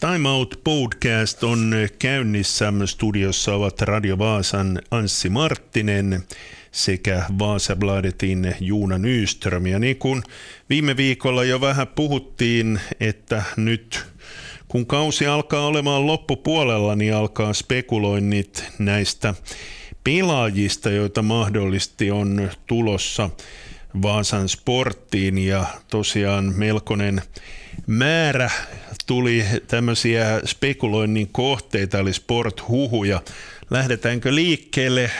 Time 0.00 0.28
Out 0.28 0.64
Podcast 0.64 1.44
on 1.44 1.88
käynnissä. 1.98 2.72
Studiossa 2.86 3.54
ovat 3.54 3.82
Radio 3.82 4.18
Vaasan 4.18 4.80
Anssi 4.90 5.28
Marttinen 5.28 6.22
sekä 6.72 7.22
Vaasabladetin 7.38 8.54
Juuna 8.60 8.98
Nyström. 8.98 9.66
Ja 9.66 9.78
niin 9.78 9.96
kuin 9.96 10.22
viime 10.70 10.96
viikolla 10.96 11.44
jo 11.44 11.60
vähän 11.60 11.88
puhuttiin, 11.88 12.80
että 13.00 13.42
nyt 13.56 14.04
kun 14.68 14.86
kausi 14.86 15.26
alkaa 15.26 15.66
olemaan 15.66 16.06
loppupuolella, 16.06 16.96
niin 16.96 17.14
alkaa 17.14 17.52
spekuloinnit 17.52 18.64
näistä 18.78 19.34
pelaajista, 20.04 20.90
joita 20.90 21.22
mahdollisesti 21.22 22.10
on 22.10 22.50
tulossa 22.66 23.30
Vaasan 24.02 24.48
sporttiin 24.48 25.38
ja 25.38 25.64
tosiaan 25.90 26.52
melkoinen 26.56 27.22
määrä 27.86 28.50
tuli 29.06 29.44
tämmöisiä 29.68 30.40
spekuloinnin 30.44 31.28
kohteita, 31.32 31.98
eli 31.98 32.12
sport-huhuja. 32.12 33.22
Lähdetäänkö 33.70 34.34
liikkeelle 34.34 35.10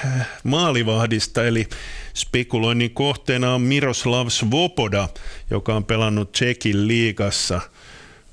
maalivahdista, 0.45 1.45
eli 1.45 1.69
spekuloinnin 2.15 2.91
kohteena 2.91 3.55
on 3.55 3.63
Miroslav 3.63 4.29
Svoboda, 4.29 5.09
joka 5.51 5.75
on 5.75 5.85
pelannut 5.85 6.33
Tsekin 6.33 6.89
liigassa. 6.89 7.61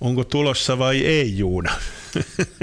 Onko 0.02 0.24
tulossa 0.24 0.80
vai 0.80 1.06
ei, 1.06 1.38
Juuna? 1.38 1.72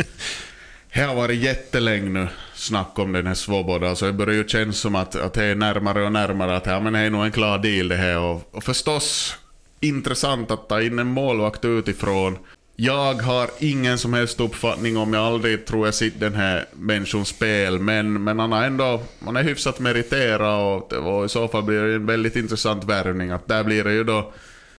Det 0.95 1.01
har 1.01 1.15
varit 1.15 1.43
jättelänge 1.43 2.11
nu 2.11 2.29
snack 2.55 2.99
om 2.99 3.13
den 3.13 3.27
här 3.27 3.35
Svoboda, 3.35 3.95
så 3.95 4.07
det 4.07 4.13
börjar 4.13 4.35
ju 4.35 4.49
kännas 4.49 4.79
som 4.79 4.95
att, 4.95 5.17
att 5.17 5.35
det 5.35 5.45
är 5.45 5.55
närmare 5.55 6.05
och 6.05 6.13
närmare 6.13 6.57
att 6.57 6.67
ja, 6.67 6.81
men 6.81 6.93
det 6.93 6.99
är 6.99 7.11
nog 7.11 7.25
en 7.25 7.33
klar 7.33 7.59
deal 7.59 7.89
det 7.89 7.97
här. 7.97 8.19
Och, 8.19 8.55
och 8.55 8.65
förstås 8.65 9.37
intressant 9.81 10.51
att 10.51 10.69
ta 10.69 10.83
in 10.83 10.99
en 10.99 11.07
målvakt 11.07 11.65
utifrån. 11.65 12.39
Jag 12.77 13.15
har 13.15 13.51
ingen 13.59 13.99
som 13.99 14.15
helst 14.15 14.41
uppfattning 14.41 14.97
om, 14.97 15.13
jag 15.13 15.23
aldrig 15.23 15.67
tror 15.67 15.87
jag 15.87 15.95
sett 15.95 16.21
den 16.21 16.35
här 16.35 16.67
människans 16.73 17.29
spel, 17.29 17.79
men, 17.79 18.25
men 18.25 18.39
han 18.39 18.53
har 18.53 18.65
ändå, 18.65 19.03
han 19.25 19.37
är 19.37 19.43
hyfsat 19.43 19.81
meriterad 19.81 20.63
och, 20.63 20.93
och 20.93 21.25
i 21.25 21.29
så 21.29 21.49
fall 21.49 21.63
blir 21.63 21.83
det 21.83 21.95
en 21.95 22.07
väldigt 22.07 22.37
intressant 22.37 22.85
värvning. 22.85 23.31
Att 23.31 23.49
där 23.49 23.65
blir 23.65 23.85
det 23.85 23.93
ju 23.93 24.05
då 24.05 24.33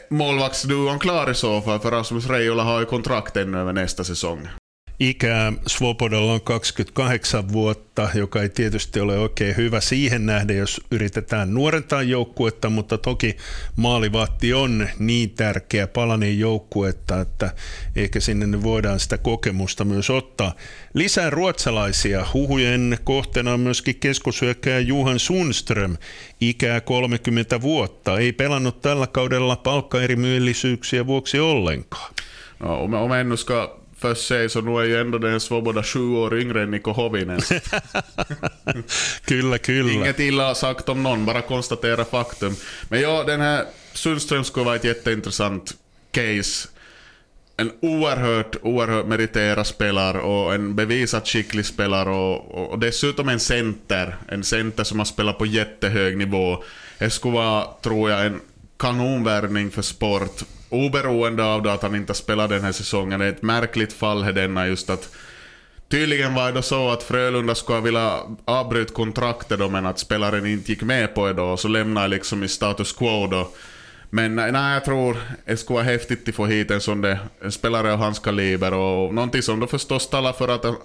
målvaktsduon 0.09 0.99
klar 0.99 1.31
i 1.31 1.33
så 1.35 1.61
fall, 1.61 1.79
för 1.79 1.91
Rasmus 1.91 2.29
Reijola 2.29 2.63
har 2.63 2.79
ju 2.79 2.85
kontrakt 2.85 3.37
ännu 3.37 3.57
över 3.57 3.73
nästa 3.73 4.03
säsong. 4.03 4.47
Ikää 4.99 5.53
Svobodalla 5.67 6.33
on 6.33 6.41
28 6.41 7.51
vuotta, 7.51 8.09
joka 8.13 8.41
ei 8.41 8.49
tietysti 8.49 8.99
ole 8.99 9.17
oikein 9.17 9.57
hyvä 9.57 9.81
siihen 9.81 10.25
nähden, 10.25 10.57
jos 10.57 10.81
yritetään 10.91 11.53
nuorentaa 11.53 12.01
joukkuetta, 12.01 12.69
mutta 12.69 12.97
toki 12.97 13.37
maalivahti 13.75 14.53
on 14.53 14.87
niin 14.99 15.29
tärkeä 15.29 15.87
palanen 15.87 16.39
joukkuetta, 16.39 17.21
että 17.21 17.53
ehkä 17.95 18.19
sinne 18.19 18.63
voidaan 18.63 18.99
sitä 18.99 19.17
kokemusta 19.17 19.85
myös 19.85 20.09
ottaa. 20.09 20.55
Lisää 20.93 21.29
ruotsalaisia. 21.29 22.25
Huhujen 22.33 22.97
kohteena 23.03 23.53
on 23.53 23.59
myöskin 23.59 23.95
keskusyökkäjä 23.95 24.79
Juhan 24.79 25.19
Sundström, 25.19 25.97
ikää 26.41 26.81
30 26.81 27.61
vuotta. 27.61 28.17
Ei 28.17 28.33
pelannut 28.33 28.81
tällä 28.81 29.07
kaudella 29.07 29.55
palkkaerimyöllisyyksiä 29.55 31.07
vuoksi 31.07 31.39
ollenkaan. 31.39 32.13
No, 32.59 32.83
om, 32.83 32.93
om 32.93 33.11
jag 33.11 33.39
ska 33.39 33.84
först 34.05 34.27
säga 34.27 34.49
så 34.49 34.61
nu 34.61 34.79
är 34.79 34.83
ju 34.83 35.01
ändå 35.01 35.17
den 35.17 35.39
Svoboda 35.39 35.83
sju 35.83 36.15
år 36.15 36.39
yngre 36.39 36.63
än 36.63 36.71
Niko 36.71 36.91
Hovinen. 36.91 37.41
kyllä, 39.25 39.57
kyllä. 39.57 39.91
Inget 39.91 40.19
illa 40.19 40.55
sagt 40.55 40.89
om 40.89 41.03
någon, 41.03 41.25
bara 41.25 41.41
konstatera 41.41 42.05
faktum. 42.05 42.55
Men 42.89 43.01
ja, 43.01 43.23
den 43.23 43.41
här 43.41 43.65
Sundström 43.93 44.43
skulle 44.43 44.65
vara 44.65 44.75
ett 44.75 44.83
jätteintressant 44.83 45.73
case. 46.11 46.69
En 47.57 47.71
oerhört, 47.81 48.55
oerhört 48.61 49.05
meriterad 49.05 49.67
spelare 49.67 50.19
och 50.19 50.53
en 50.53 50.75
bevisat 50.75 51.27
skicklig 51.27 51.65
spelare 51.65 52.09
och, 52.09 52.71
och 52.71 52.79
dessutom 52.79 53.29
en 53.29 53.39
center. 53.39 54.17
En 54.27 54.43
center 54.43 54.83
som 54.83 54.99
har 54.99 55.05
spelat 55.05 55.37
på 55.37 55.45
jättehög 55.45 56.17
nivå. 56.17 56.63
Det 56.99 57.09
skulle 57.09 57.33
vara, 57.33 57.67
tror 57.81 58.09
jag, 58.09 58.25
en 58.25 58.41
kanonvärvning 58.77 59.71
för 59.71 59.81
sport 59.81 60.43
oberoende 60.69 61.43
av 61.43 61.61
då 61.61 61.69
att 61.69 61.81
han 61.81 61.95
inte 61.95 62.13
spelade 62.13 62.55
den 62.55 62.63
här 62.63 62.71
säsongen, 62.71 63.19
det 63.19 63.25
är 63.25 63.29
ett 63.29 63.41
märkligt 63.41 63.93
fall 63.93 64.23
här 64.23 64.33
denna 64.33 64.67
just 64.67 64.89
att 64.89 65.15
Tydligen 65.89 66.33
var 66.33 66.51
det 66.51 66.61
så 66.61 66.89
att 66.89 67.03
Frölunda 67.03 67.55
skulle 67.55 67.81
vilja 67.81 68.19
avbryta 68.45 68.93
kontraktet 68.93 69.59
då, 69.59 69.69
men 69.69 69.85
att 69.85 69.99
spelaren 69.99 70.45
inte 70.45 70.71
gick 70.71 70.81
med 70.81 71.15
på 71.15 71.27
det 71.27 71.33
då, 71.33 71.43
och 71.43 71.59
så 71.59 71.67
lämnade 71.67 72.07
liksom 72.07 72.43
i 72.43 72.47
status 72.47 72.93
quo 72.93 73.27
då. 73.27 73.49
Men 74.09 74.35
nej, 74.35 74.73
jag 74.73 74.85
tror 74.85 75.17
det 75.45 75.57
skulle 75.57 75.75
vara 75.75 75.85
häftigt 75.85 76.29
att 76.29 76.35
få 76.35 76.45
hit 76.45 76.71
en 76.71 76.81
sån 76.81 77.01
där, 77.01 77.19
en 77.41 77.51
spelare 77.51 77.93
av 77.93 77.99
hans 77.99 78.19
kaliber 78.19 78.73
och 78.73 79.13
någonting 79.13 79.41
som 79.41 79.59
då 79.59 79.67
förstås 79.67 80.09
talar 80.09 80.33
för 80.33 80.47
att 80.47 80.63
han, 80.63 80.75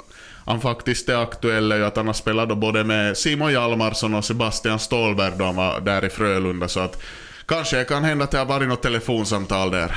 han 0.47 0.61
faktiskt 0.61 1.09
är 1.09 1.23
aktuell 1.23 1.73
är 1.73 1.76
ju 1.76 1.85
att 1.85 1.97
han 1.97 2.06
har 2.06 2.14
spelat 2.14 2.49
då 2.49 2.54
både 2.54 2.85
med 2.85 3.16
Simon 3.16 3.52
Hjalmarsson 3.52 4.14
och 4.14 4.25
Sebastian 4.25 4.78
Stålberg 4.78 5.32
då 5.38 5.44
han 5.44 5.56
var 5.56 5.80
där 5.80 6.04
i 6.04 6.09
Frölunda 6.09 6.68
så 6.68 6.80
att 6.80 7.02
Kanske 7.50 7.85
kan 7.85 8.04
hända 8.04 8.25
att 8.25 8.30
det 8.30 8.38
har 8.38 8.47
varit 8.47 8.69
något 8.69 8.83
telefonsamtal 8.83 9.71
där. 9.71 9.92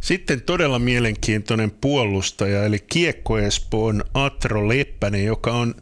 Sitten 0.00 0.40
todella 0.40 0.78
mielenkiintoinen 0.78 1.70
puolustaja, 1.70 2.64
eli 2.64 2.78
Kiekko 2.78 3.38
Espoon 3.38 4.02
Atro 4.12 4.68
Leppänen, 4.68 5.24
joka 5.24 5.52
on 5.52 5.74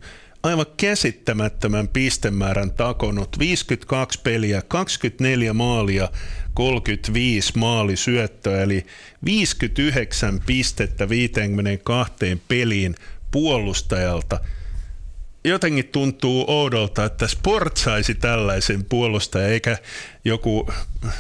aivan 0.42 0.66
käsittämättömän 0.76 1.88
pistemäärän 1.88 2.70
takonut. 2.70 3.38
52 3.38 4.20
peliä, 4.22 4.62
24 4.62 5.52
maalia, 5.52 6.08
35 6.54 7.58
maalisyöttöä, 7.58 8.62
eli 8.62 8.86
59 9.24 10.40
pistettä 10.46 11.08
52 11.08 12.42
peliin 12.48 12.94
puolustajalta– 13.30 14.40
jotenkin 15.44 15.88
tuntuu 15.88 16.44
oudolta, 16.48 17.04
että 17.04 17.26
Sport 17.26 17.76
saisi 17.76 18.14
tällaisen 18.14 18.84
puolustajan, 18.84 19.50
eikä 19.50 19.78
joku 20.24 20.70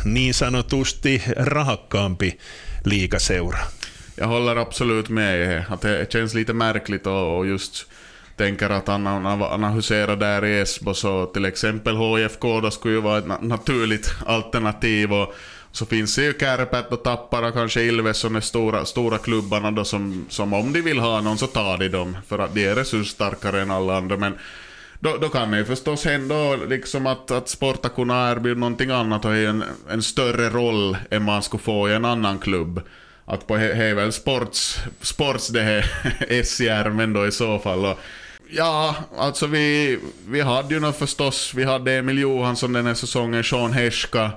niin 0.04 0.34
sanotusti 0.34 1.22
rahakkaampi 1.36 2.38
liikaseura. 2.84 3.66
Jag 4.16 4.26
håller 4.26 4.58
absolut 4.58 5.08
med. 5.08 5.64
Att 5.70 5.80
det 5.80 6.12
känns 6.12 6.34
lite 6.34 6.52
märkligt 6.52 7.06
och 7.06 7.46
just 7.46 7.86
tänker 8.36 8.70
att 8.70 8.88
han, 8.88 9.06
han 9.06 9.74
huserar 9.74 10.16
där 10.16 10.44
i 10.44 10.60
Esbo 10.60 10.94
så 10.94 11.26
till 11.26 11.44
exempel 11.44 11.96
HIFK 11.96 12.42
då 12.62 12.70
skulle 12.70 12.94
ju 12.94 13.00
vara 13.00 13.18
ett 13.18 13.42
naturligt 13.42 14.14
alternativ 14.26 15.12
och 15.12 15.34
så 15.74 15.86
finns 15.86 16.16
det 16.16 16.22
ju 16.22 16.34
Kärpät 16.40 16.92
och 16.92 17.02
Tappara, 17.02 17.52
kanske 17.52 17.82
Ilves 17.82 18.24
och 18.24 18.32
de 18.32 18.40
stora, 18.40 18.84
stora 18.84 19.18
klubbarna 19.18 19.70
då 19.70 19.84
som, 19.84 20.26
som 20.28 20.52
om 20.52 20.72
de 20.72 20.80
vill 20.80 20.98
ha 20.98 21.20
någon 21.20 21.38
så 21.38 21.46
tar 21.46 21.78
de 21.78 21.88
dem 21.88 22.16
för 22.26 22.38
att 22.38 22.54
de 22.54 22.66
är 22.66 22.74
resursstarkare 22.74 23.62
än 23.62 23.70
alla 23.70 23.96
andra. 23.96 24.16
Men 24.16 24.38
då, 25.00 25.16
då 25.16 25.28
kan 25.28 25.50
det 25.50 25.58
ju 25.58 25.64
förstås 25.64 26.04
hända 26.04 26.56
liksom 26.56 27.06
att, 27.06 27.30
att 27.30 27.48
Sporta 27.48 27.88
kunna 27.88 28.30
erbjuda 28.30 28.60
någonting 28.60 28.90
annat 28.90 29.24
och 29.24 29.34
en, 29.34 29.64
en 29.90 30.02
större 30.02 30.50
roll 30.50 30.96
än 31.10 31.22
man 31.22 31.42
skulle 31.42 31.62
få 31.62 31.88
i 31.88 31.94
en 31.94 32.04
annan 32.04 32.38
klubb. 32.38 32.80
Att 33.24 33.46
på 33.46 33.56
det 33.56 33.72
är 33.72 33.94
väl 33.94 34.12
sports, 34.12 34.78
sports 35.00 35.48
det 35.48 35.62
här 35.62 35.82
SCR, 36.44 37.14
då 37.14 37.26
i 37.26 37.32
så 37.32 37.58
fall. 37.58 37.84
Och, 37.84 37.98
ja, 38.50 38.96
alltså 39.16 39.46
vi, 39.46 39.98
vi 40.26 40.40
hade 40.40 40.74
ju 40.74 40.80
nog 40.80 40.94
förstås, 40.94 41.54
vi 41.54 41.64
hade 41.64 41.92
Emil 41.92 42.18
Johansson 42.18 42.72
den 42.72 42.86
här 42.86 42.94
säsongen, 42.94 43.44
Sean 43.44 43.72
Heschka 43.72 44.30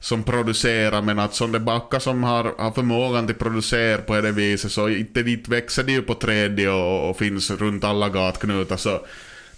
som 0.00 0.22
producerar, 0.22 1.02
men 1.02 1.18
att 1.18 1.34
som 1.34 1.52
det 1.52 1.60
backar 1.60 1.98
som 1.98 2.22
har, 2.22 2.54
har 2.58 2.70
förmågan 2.70 3.26
till 3.26 3.36
producera 3.36 3.98
på 3.98 4.20
det 4.20 4.32
viset, 4.32 4.72
så 4.72 4.88
inte 4.88 5.22
dit 5.22 5.48
växer 5.48 5.82
de 5.82 5.92
ju 5.92 6.02
på 6.02 6.14
tredje 6.14 6.70
och, 6.70 7.10
och 7.10 7.16
finns 7.16 7.50
runt 7.50 7.84
alla 7.84 8.08
gatknutar. 8.08 8.76
Så 8.76 9.00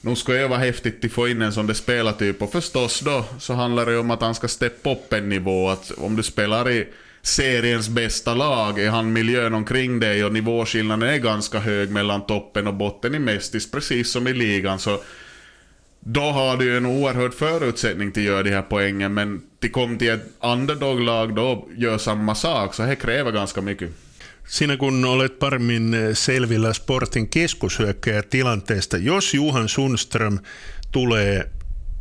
nu 0.01 0.17
skulle 0.17 0.39
det 0.39 0.49
vara 0.49 0.59
häftigt 0.59 1.05
att 1.05 1.13
få 1.13 1.29
in 1.29 1.43
en 1.43 1.53
sån 1.53 1.67
där 1.67 1.75
spelartyp. 1.75 2.43
Och 2.43 2.53
förstås 2.53 3.01
då 3.01 3.25
så 3.39 3.55
handlar 3.55 3.87
det 3.87 3.99
om 3.99 4.11
att 4.11 4.23
han 4.23 4.35
ska 4.35 4.49
steppa 4.49 4.93
upp 4.93 5.13
en 5.13 5.29
nivå. 5.29 5.69
Att 5.69 5.91
om 5.91 6.17
du 6.17 6.23
spelar 6.23 6.71
i 6.71 6.89
seriens 7.23 7.89
bästa 7.89 8.35
lag? 8.35 8.79
Är 8.79 8.91
han 8.91 9.13
miljön 9.13 9.55
omkring 9.55 10.01
dig 10.01 10.25
och 10.25 10.33
nivåskillnaden 10.33 11.09
är 11.09 11.19
ganska 11.19 11.59
hög 11.59 11.91
mellan 11.91 12.27
toppen 12.27 12.67
och 12.67 12.75
botten 12.75 13.15
i 13.15 13.19
Mestis, 13.19 13.71
precis 13.71 14.11
som 14.11 14.29
i 14.29 14.33
ligan. 14.33 14.79
Så 14.79 15.01
då 16.01 16.21
har 16.21 16.57
du 16.57 16.77
en 16.77 16.87
oerhörd 16.87 17.35
förutsättning 17.35 18.13
till 18.13 18.23
att 18.23 18.27
göra 18.27 18.43
de 18.43 18.51
här 18.51 18.63
poängen, 18.63 19.15
men 19.15 19.43
till 19.61 19.73
kom 19.73 19.99
till 19.99 20.11
ett 20.11 20.27
underdog-lag 20.43 21.35
då 21.35 21.69
gör 21.77 21.99
samma 21.99 22.35
sak, 22.35 22.75
så 22.75 22.83
det 22.83 22.97
kräver 22.97 23.33
ganska 23.33 23.61
mycket. 23.61 23.91
Sinä 24.51 24.77
kun 24.77 25.05
olet 25.05 25.39
paremmin 25.39 25.97
selvillä 26.13 26.73
sportin 26.73 27.29
keskushyökkäjätilanteesta, 27.29 28.97
jos 28.97 29.35
Juhan 29.35 29.69
Sundström 29.69 30.39
tulee 30.93 31.51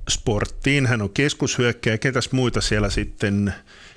sporttiin, 0.09 0.85
hän 0.85 1.01
on 1.01 1.09
keskushyökkäjä, 1.09 1.97
ketäs 1.97 2.31
muita 2.31 2.61
siellä 2.61 2.89
sitten 2.89 3.53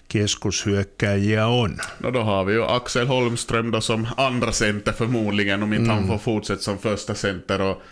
keskushyökkäjiä 0.08 1.46
on? 1.46 1.78
No 2.00 2.12
då 2.12 2.22
har 2.22 2.46
vi 2.46 2.52
ju 2.52 2.64
Axel 2.64 3.06
Holmström 3.06 3.70
då 3.70 3.80
som 3.80 4.06
andra 4.16 4.52
center 4.52 4.92
förmodligen 4.92 5.62
om 5.62 5.72
inte 5.72 5.90
mm. 5.90 5.96
han 5.96 6.06
får 6.06 6.18
fortsätta 6.18 6.62
som 6.62 6.78
första 6.78 7.14
center. 7.14 7.60
Och, 7.60 7.82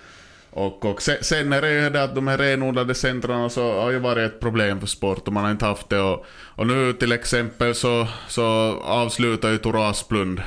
och, 0.50 0.84
och 0.84 1.02
sen 1.02 1.52
är 1.52 1.62
det 1.62 1.72
ju 1.72 1.90
det 1.90 2.02
att 2.02 2.14
de 2.14 2.28
här 2.28 2.38
renodlade 2.38 2.94
centrarna 2.94 3.48
så 3.48 3.80
har 3.80 3.90
ju 3.90 3.98
varit 3.98 4.32
ett 4.32 4.40
problem 4.40 4.80
för 4.80 4.86
sport 4.86 5.26
och 5.26 5.32
man 5.32 5.44
har 5.44 5.50
inte 5.50 5.66
haft 5.66 5.88
det. 5.88 6.00
Och, 6.00 6.26
och 6.30 6.66
nu 6.66 6.92
till 6.92 7.12
exempel 7.12 7.74
så, 7.74 8.06
så 8.28 8.42
avslutar 8.82 9.50
ju 9.50 9.58
Tor 9.58 9.90
Asplund 9.90 10.42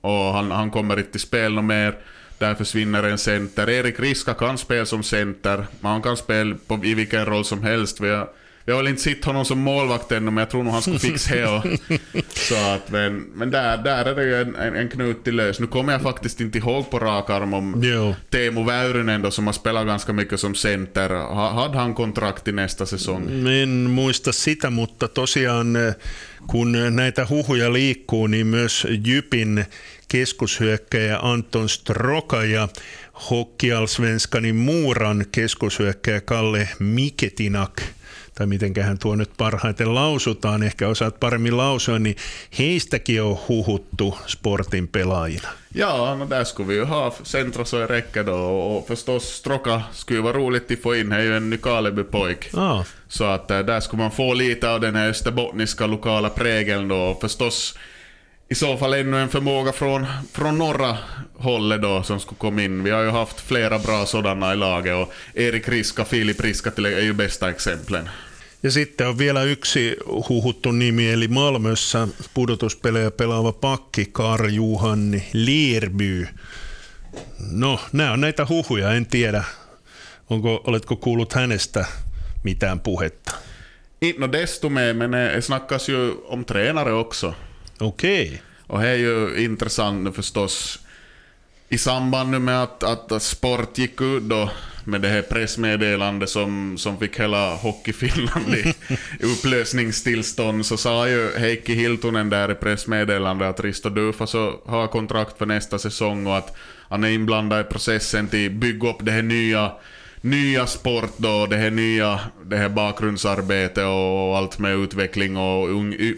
och 0.00 0.32
han, 0.32 0.50
han 0.50 0.70
kommer 0.70 0.98
inte 0.98 1.10
till 1.10 1.20
spel 1.20 1.52
något 1.52 1.64
mer. 1.64 1.98
Där 2.38 2.54
försvinner 2.54 3.02
en 3.02 3.18
center. 3.18 3.70
Erik 3.70 4.00
Riska 4.00 4.34
kan 4.34 4.58
spela 4.58 4.86
som 4.86 5.02
center, 5.02 5.66
men 5.80 5.92
han 5.92 6.02
kan 6.02 6.16
spela 6.16 6.56
på, 6.66 6.80
i 6.84 6.94
vilken 6.94 7.26
roll 7.26 7.44
som 7.44 7.62
helst. 7.62 8.00
Vi 8.00 8.10
har, 8.10 8.28
vi 8.66 8.72
har 8.72 8.78
väl 8.78 8.88
inte 8.88 9.02
sett 9.02 9.24
honom 9.24 9.44
som 9.44 9.58
målvakt 9.58 10.12
ännu, 10.12 10.30
men 10.30 10.36
jag 10.36 10.50
tror 10.50 10.64
nog 10.64 10.72
han 10.72 10.82
skulle 10.82 10.98
fixa 10.98 11.34
det. 11.34 11.78
så 12.34 12.54
att, 12.54 12.90
men 12.90 13.18
men 13.34 13.50
där, 13.50 13.76
där 13.76 14.04
är 14.04 14.14
det 14.14 14.24
ju 14.24 14.40
en, 14.40 14.54
en, 14.54 14.76
en 14.76 14.88
knut 14.88 15.24
till 15.24 15.36
lös. 15.36 15.60
Nu 15.60 15.66
kommer 15.66 15.92
jag 15.92 16.02
faktiskt 16.02 16.40
inte 16.40 16.58
ihåg 16.58 16.90
på 16.90 16.98
rak 16.98 17.30
arm 17.30 17.54
om 17.54 17.82
jo. 17.84 18.14
Teemu 18.30 18.64
Väyrynen 18.64 19.22
då, 19.22 19.30
som 19.30 19.46
har 19.46 19.52
spelat 19.52 19.86
ganska 19.86 20.12
mycket 20.12 20.40
som 20.40 20.54
center. 20.54 21.10
Hade 21.54 21.78
han 21.78 21.94
kontrakt 21.94 22.48
i 22.48 22.52
nästa 22.52 22.86
säsong? 22.86 23.48
En 23.48 23.90
muista 23.90 24.32
sitä, 24.32 24.70
mutta 24.70 25.08
tosiaan 25.08 25.76
eh, 25.76 25.94
kun 26.46 26.96
näitä 26.96 27.26
huhuja 27.30 27.72
liikkuu, 27.72 28.26
niin 28.26 28.46
myös 28.46 28.86
Jypin 29.04 29.64
keskushyökkäjä 30.08 31.18
Anton 31.18 31.68
Stroka 31.68 32.44
ja 32.44 32.68
Hockeyallsvenskanin 33.30 34.56
Muuran 34.56 35.24
keskushyökkäjä 35.32 36.20
Kalle 36.20 36.68
Miketinak 36.78 37.82
tai 38.38 38.46
mitenköhän 38.46 38.98
tuo 38.98 39.16
nyt 39.16 39.30
parhaiten 39.36 39.94
lausutaan, 39.94 40.62
ehkä 40.62 40.88
osaat 40.88 41.20
paremmin 41.20 41.56
lausua, 41.56 41.98
niin 41.98 42.16
heistäkin 42.58 43.22
on 43.22 43.38
huhuttu 43.48 44.18
sportin 44.26 44.88
pelaajina. 44.88 45.48
Ja, 45.74 46.14
no 46.14 46.30
där 46.30 46.44
skulle 46.44 46.68
vi 46.68 46.74
ju 46.74 46.84
ha 46.84 47.14
centra 47.22 47.64
så 47.64 47.78
är 47.78 47.86
räcker 47.86 48.24
då 48.24 48.34
och 48.34 48.86
förstås 48.86 49.24
Stroka 49.24 49.82
skulle 49.92 50.20
vara 50.20 50.36
roligt 50.36 50.70
att 50.70 50.82
få 50.82 50.94
in, 50.94 51.12
är 51.12 51.20
ju 51.20 51.36
en 51.36 51.52
Nykarleby-pojk. 51.52 52.50
Ah. 52.54 52.84
Så 53.08 53.24
att 53.24 53.48
där 53.48 53.80
skulle 53.80 54.02
man 54.02 54.10
få 54.10 54.34
lite 54.34 54.70
av 54.70 54.80
den 54.80 54.96
här 54.96 55.08
österbottniska 55.08 55.86
lokala 55.86 56.30
prägeln 56.30 56.88
då 56.88 56.96
och 56.96 57.20
förstås 57.20 57.78
i 58.48 58.54
så 58.54 58.76
fall 58.76 58.94
ännu 58.94 59.18
en 59.18 59.28
förmåga 59.28 59.72
från, 59.72 60.06
från 60.32 60.58
norra 60.58 60.96
hållet 61.34 61.82
då 61.82 62.02
som 62.02 62.20
skulle 62.20 62.38
komma 62.38 62.62
in. 62.62 62.82
Vi 62.84 62.90
har 62.90 63.02
ju 63.02 63.10
haft 63.10 63.40
flera 63.40 63.78
bra 63.78 64.06
sådana 64.06 64.52
i 64.52 64.56
laget 64.56 64.94
och 64.94 65.12
Erik 65.34 65.68
Riska, 65.68 66.04
Filip 66.04 66.40
Riska 66.40 66.70
är 66.76 67.02
ju 67.02 67.12
bästa 67.12 67.50
exemplen. 67.50 68.08
Ja 68.66 68.70
sitten 68.70 69.08
on 69.08 69.18
vielä 69.18 69.42
yksi 69.42 69.96
huhuttu 70.28 70.72
nimi, 70.72 71.10
eli 71.10 71.28
Malmössä 71.28 72.08
pudotuspelejä 72.34 73.10
pelaava 73.10 73.52
pakki 73.52 74.06
Kar 74.12 74.46
Juhanni 74.46 75.28
Lierby. 75.32 76.28
No, 77.50 77.80
nämä 77.92 78.12
on 78.12 78.20
näitä 78.20 78.46
huhuja, 78.48 78.92
en 78.92 79.06
tiedä. 79.06 79.44
Onko, 80.30 80.62
oletko 80.66 80.96
kuullut 80.96 81.32
hänestä 81.32 81.84
mitään 82.42 82.80
puhetta? 82.80 83.34
No 84.18 84.32
desto 84.32 84.68
mer, 84.68 84.94
men 84.94 85.10
det 85.10 85.44
snackas 85.44 85.88
ju 85.88 86.24
om 86.24 86.44
tränare 86.44 86.92
också. 86.92 87.34
Okej. 87.80 88.26
Okay. 88.26 88.38
Och 88.68 88.80
det 88.80 88.88
är 88.88 88.96
ju 88.96 89.44
intressant 89.44 90.16
förstås 90.16 90.78
i 91.68 91.78
samband 91.78 92.40
med 92.40 92.62
att, 92.62 92.82
att 92.82 93.22
Sport 93.22 93.78
gick 93.78 94.00
ut 94.00 94.22
då 94.22 94.50
med 94.86 95.00
det 95.00 95.08
här 95.08 95.22
pressmeddelandet 95.22 96.28
som, 96.28 96.78
som 96.78 96.98
fick 96.98 97.20
hela 97.20 97.54
Hockeyfinland 97.54 98.54
i 98.54 98.74
upplösningstillstånd 99.26 100.66
så 100.66 100.76
sa 100.76 101.08
ju 101.08 101.30
Heikki 101.38 101.74
Hiltunen 101.74 102.30
där 102.30 102.50
i 102.50 102.54
pressmeddelandet 102.54 103.48
att 103.48 103.60
Risto 103.60 103.88
Dufa 103.88 104.26
så 104.26 104.60
har 104.66 104.86
kontrakt 104.86 105.38
för 105.38 105.46
nästa 105.46 105.78
säsong 105.78 106.26
och 106.26 106.36
att 106.36 106.56
han 106.88 107.04
är 107.04 107.08
inblandad 107.08 107.60
i 107.60 107.64
processen 107.64 108.28
till 108.28 108.46
att 108.46 108.52
bygga 108.52 108.90
upp 108.90 108.98
det 109.00 109.10
här 109.10 109.22
nya 109.22 109.72
nya 110.20 110.66
sport 110.66 111.12
då, 111.16 111.46
det 111.46 111.56
här 111.56 111.70
nya 111.70 112.20
det 112.44 112.56
här 112.56 112.68
bakgrundsarbete 112.68 113.84
och 113.84 114.36
allt 114.36 114.58
med 114.58 114.74
utveckling 114.74 115.36
och 115.36 115.68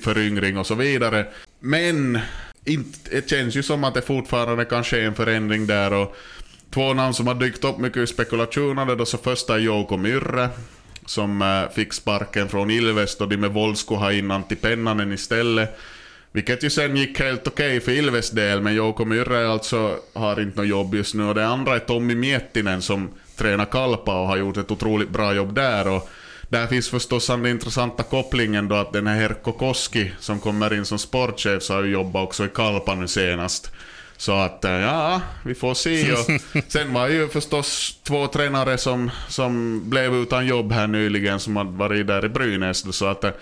föryngring 0.03 0.59
och 0.59 0.67
så 0.67 0.75
vidare. 0.75 1.27
Men 1.61 2.19
det 3.11 3.31
känns 3.31 3.55
ju 3.55 3.63
som 3.63 3.85
att 3.85 3.95
det 3.95 4.03
fortfarande 4.03 4.65
kan 4.65 4.85
ske 4.85 5.01
en 5.01 5.15
förändring 5.15 5.67
där 5.67 5.93
och 5.93 6.17
två 6.71 6.95
namn 6.95 7.15
som 7.15 7.27
har 7.27 7.35
dykt 7.35 7.65
upp 7.65 7.79
mycket 7.79 7.97
i 7.97 8.07
spekulationer 8.07 8.97
då 8.97 9.07
så 9.07 9.19
första 9.19 9.55
är 9.55 9.59
Jouko 9.59 9.97
Myrre 9.97 10.49
som 11.07 11.43
eh, 11.43 11.75
fick 11.75 11.93
sparken 11.93 12.49
från 12.49 12.71
Ilves 12.71 13.19
då 13.19 13.27
de 13.27 13.37
med 13.37 13.51
våld 13.51 13.79
skulle 13.79 14.01
ha 14.01 14.13
in 14.13 14.31
Antti 14.31 14.57
Pennanen 14.57 15.13
istället. 15.13 15.79
Vilket 16.33 16.63
ju 16.63 16.71
sen 16.71 16.97
gick 16.97 17.21
helt 17.21 17.47
okej 17.47 17.77
okay 17.77 17.81
för 17.81 17.93
Ilves 17.93 18.31
del, 18.31 18.61
men 18.61 18.75
Jouko 18.75 19.05
Myrre 19.05 19.49
alltså 19.49 19.97
har 20.15 20.41
inte 20.41 20.61
något 20.61 20.69
jobb 20.69 20.95
just 20.95 21.15
nu. 21.15 21.25
Och 21.25 21.35
det 21.35 21.47
andra 21.47 21.75
är 21.75 21.79
Tommy 21.79 22.15
Miettinen 22.15 22.83
som 22.83 23.11
tränar 23.37 23.65
Kalpa 23.65 24.21
och 24.21 24.27
har 24.27 24.37
gjort 24.37 24.57
ett 24.57 24.71
otroligt 24.71 25.11
bra 25.11 25.35
jobb 25.35 25.55
där. 25.55 25.89
Och 25.89 26.09
där 26.49 26.67
finns 26.67 26.89
förstås 26.89 27.27
den 27.27 27.47
intressanta 27.47 28.03
kopplingen 28.03 28.69
då 28.69 28.75
att 28.75 28.93
den 28.93 29.07
här 29.07 29.17
Herkko 29.17 29.53
Koski 29.53 30.13
som 30.19 30.41
kommer 30.41 30.75
in 30.75 30.85
som 30.85 30.99
sportchef 30.99 31.63
så 31.63 31.75
har 31.75 31.83
ju 31.83 31.93
jobbat 31.93 32.23
också 32.23 32.45
i 32.45 32.49
Kalpa 32.49 32.95
nu 32.95 33.09
senast. 33.09 33.73
Så 34.19 34.33
att 34.33 34.65
eh, 34.65 34.71
ja, 34.71 35.21
vi 35.45 35.55
får 35.55 35.75
se. 35.75 36.13
Och 36.13 36.19
sen 36.69 36.93
var 36.93 37.09
ju 37.09 37.29
förstås 37.29 37.99
två 38.03 38.27
tränare 38.27 38.79
som, 38.79 39.11
som 39.29 39.83
blev 39.91 40.15
utan 40.15 40.47
jobb 40.47 40.73
här 40.73 40.87
nyligen 40.87 41.41
som 41.41 41.57
hade 41.57 41.71
varit 41.71 42.07
där 42.07 42.25
i 42.25 42.29
Brynäs. 42.29 42.97
Så 42.97 43.07
att 43.07 43.21
det 43.21 43.35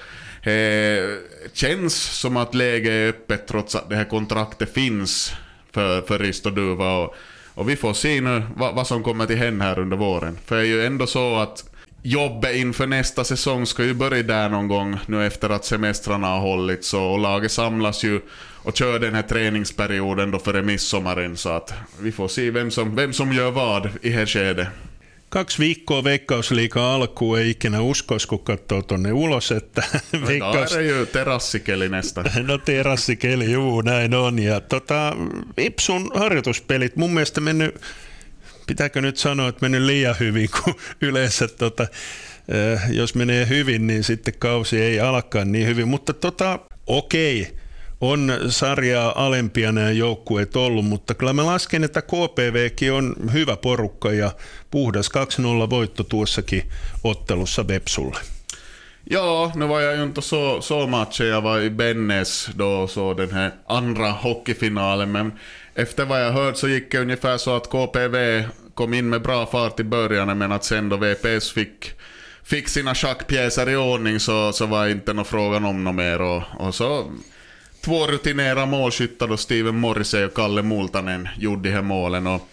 eh, 0.52 1.50
känns 1.52 1.94
som 2.20 2.36
att 2.36 2.54
läget 2.54 2.90
är 2.90 3.08
öppet 3.08 3.46
trots 3.46 3.74
att 3.74 3.88
det 3.90 3.96
här 3.96 4.04
kontraktet 4.04 4.74
finns 4.74 5.32
för, 5.72 6.00
för 6.00 6.18
Risto 6.18 6.50
Duva. 6.50 6.96
Och, 6.96 7.14
och 7.54 7.68
vi 7.68 7.76
får 7.76 7.94
se 7.94 8.20
nu 8.20 8.42
vad, 8.56 8.74
vad 8.74 8.86
som 8.86 9.02
kommer 9.02 9.26
till 9.26 9.36
hända 9.36 9.64
här 9.64 9.78
under 9.78 9.96
våren. 9.96 10.38
För 10.44 10.56
det 10.56 10.62
är 10.62 10.66
ju 10.66 10.86
ändå 10.86 11.06
så 11.06 11.36
att 11.36 11.75
jobbet 12.06 12.56
inför 12.56 12.86
nästa 12.86 13.24
säsong 13.24 13.66
ska 13.66 13.84
ju 13.84 13.94
börja 13.94 14.22
där 14.22 14.48
någon 14.48 14.68
gång 14.68 14.98
nu 15.06 15.26
efter 15.26 15.50
att 15.50 15.64
semestrarna 15.64 16.26
har 16.26 16.40
hållits 16.40 16.94
och 16.94 17.18
laget 17.18 17.52
samlas 17.52 18.04
ju 18.04 18.20
och 18.62 18.76
kör 18.76 18.98
den 18.98 19.14
här 19.14 19.22
träningsperioden 19.22 20.30
då 20.30 20.38
före 20.38 20.62
midsommaren 20.62 21.36
så 21.36 21.48
att 21.48 21.72
vi 22.00 22.12
får 22.12 22.28
se 22.28 22.50
vem 22.50 22.70
som, 22.70 22.96
vem 22.96 23.12
som 23.12 23.32
gör 23.32 23.50
vad 23.50 23.88
i 24.02 24.10
här 24.10 24.26
skedet. 24.26 24.68
Kaksi 25.28 25.62
viikkoa 25.62 26.04
Veikkausliiga 26.04 26.94
alkuun 26.94 27.38
ei 27.38 27.50
ikinä 27.50 27.80
uskoisi, 27.80 28.28
kun 28.28 28.38
katsoo 28.38 28.82
tuonne 28.82 29.12
ulos, 29.12 29.52
että 29.52 29.82
no, 30.12 30.26
Veikkaus... 30.26 30.74
No, 30.98 31.06
terassikeli 31.06 31.88
näistä. 31.88 32.24
No 32.42 32.58
terassikeli, 32.58 33.52
juu, 33.52 33.80
näin 33.80 34.14
on. 34.14 34.38
Ja 34.38 34.60
tota, 34.60 35.16
Ipsun 35.58 36.10
harjoituspelit 36.14 36.96
mun 36.96 37.10
mielestä 37.10 37.40
mennyt 37.40 37.74
pitääkö 38.66 39.02
nyt 39.02 39.16
sanoa, 39.16 39.48
että 39.48 39.64
mennyt 39.64 39.82
liian 39.82 40.16
hyvin, 40.20 40.48
kun 40.50 40.74
yleensä 41.08 41.48
tota, 41.48 41.86
jos 42.90 43.14
menee 43.14 43.48
hyvin, 43.48 43.86
niin 43.86 44.04
sitten 44.04 44.34
kausi 44.38 44.80
ei 44.82 45.00
alkaa 45.00 45.44
niin 45.44 45.66
hyvin. 45.66 45.88
Mutta 45.88 46.12
tota, 46.12 46.58
okei, 46.86 47.56
on 48.00 48.32
sarjaa 48.48 49.24
alempia 49.26 49.72
nämä 49.72 49.90
joukkueet 49.90 50.56
ollut, 50.56 50.84
mutta 50.84 51.14
kyllä 51.14 51.32
mä 51.32 51.46
lasken, 51.46 51.84
että 51.84 52.02
KPVkin 52.02 52.92
on 52.92 53.14
hyvä 53.32 53.56
porukka 53.56 54.12
ja 54.12 54.30
puhdas 54.70 55.10
2-0 55.66 55.70
voitto 55.70 56.04
tuossakin 56.04 56.62
ottelussa 57.04 57.68
Vepsulle. 57.68 58.18
Ja, 59.10 59.50
nu 59.54 59.66
var 59.66 59.80
jag 59.80 59.96
ju 59.96 60.02
inte 60.02 60.22
så, 60.22 60.60
så 60.60 61.06
Bennes 61.70 62.50
då 62.54 62.86
så 62.86 63.14
den 63.14 63.30
här 63.30 63.52
andra 63.66 64.10
hockeyfinalen. 64.10 65.12
Men 65.12 65.32
efter 65.76 66.04
vad 66.04 66.24
jag 66.24 66.32
hört 66.32 66.56
så 66.56 66.68
gick 66.68 66.92
det 66.92 66.98
ungefär 66.98 67.36
så 67.38 67.56
att 67.56 67.70
KPV 67.70 68.44
kom 68.74 68.94
in 68.94 69.08
med 69.08 69.22
bra 69.22 69.46
fart 69.46 69.80
i 69.80 69.84
början, 69.84 70.38
men 70.38 70.52
att 70.52 70.64
sen 70.64 70.88
då 70.88 70.96
VPS 70.96 71.52
fick, 71.52 71.92
fick 72.42 72.68
sina 72.68 72.94
schackpjäser 72.94 73.68
i 73.68 73.76
ordning 73.76 74.20
så, 74.20 74.52
så 74.52 74.66
var 74.66 74.88
inte 74.88 75.12
någon 75.12 75.24
frågan 75.24 75.64
om 75.64 75.84
något 75.84 75.94
mer. 75.94 76.20
Och, 76.20 76.42
och 76.58 76.74
så 76.74 77.12
två 77.84 78.06
rutinerade 78.06 78.66
målskyttar 78.66 79.28
då, 79.28 79.36
Steven 79.36 79.80
Morrissey 79.80 80.24
och 80.24 80.34
Kalle 80.34 80.62
Multanen, 80.62 81.28
gjorde 81.38 81.68
de 81.68 81.74
här 81.74 81.82
målen. 81.82 82.26
Och 82.26 82.48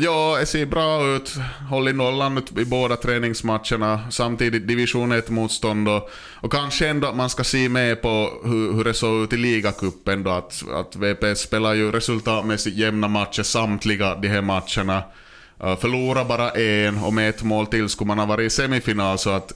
ja, 0.00 0.36
det 0.40 0.46
ser 0.46 0.66
bra 0.66 1.06
ut. 1.06 1.34
Håller 1.70 1.92
nollan 1.92 2.38
ut 2.38 2.58
i 2.58 2.64
båda 2.64 2.96
träningsmatcherna. 2.96 4.00
Samtidigt 4.10 4.68
division 4.68 5.12
1-motstånd 5.12 5.88
och, 5.88 6.10
och 6.40 6.52
kanske 6.52 6.88
ändå 6.88 7.08
att 7.08 7.16
man 7.16 7.30
ska 7.30 7.44
se 7.44 7.68
med 7.68 8.02
på 8.02 8.40
hur, 8.44 8.72
hur 8.72 8.84
det 8.84 8.94
såg 8.94 9.24
ut 9.24 9.32
i 9.32 9.36
ligacupen 9.36 10.22
då. 10.22 10.30
Att, 10.30 10.64
att 10.68 10.96
VP 10.96 11.34
spelar 11.34 11.74
ju 11.74 11.92
resultatmässigt 11.92 12.76
jämna 12.76 13.08
matcher 13.08 13.42
samtliga 13.42 14.14
de 14.14 14.28
här 14.28 14.42
matcherna. 14.42 15.02
Uh, 15.64 15.76
förlorar 15.76 16.24
bara 16.24 16.50
en 16.50 16.98
och 16.98 17.14
med 17.14 17.28
ett 17.28 17.42
mål 17.42 17.66
till 17.66 17.88
skulle 17.88 18.08
man 18.08 18.18
ha 18.18 18.26
varit 18.26 18.46
i 18.46 18.50
semifinal 18.50 19.18
så 19.18 19.30
att 19.30 19.52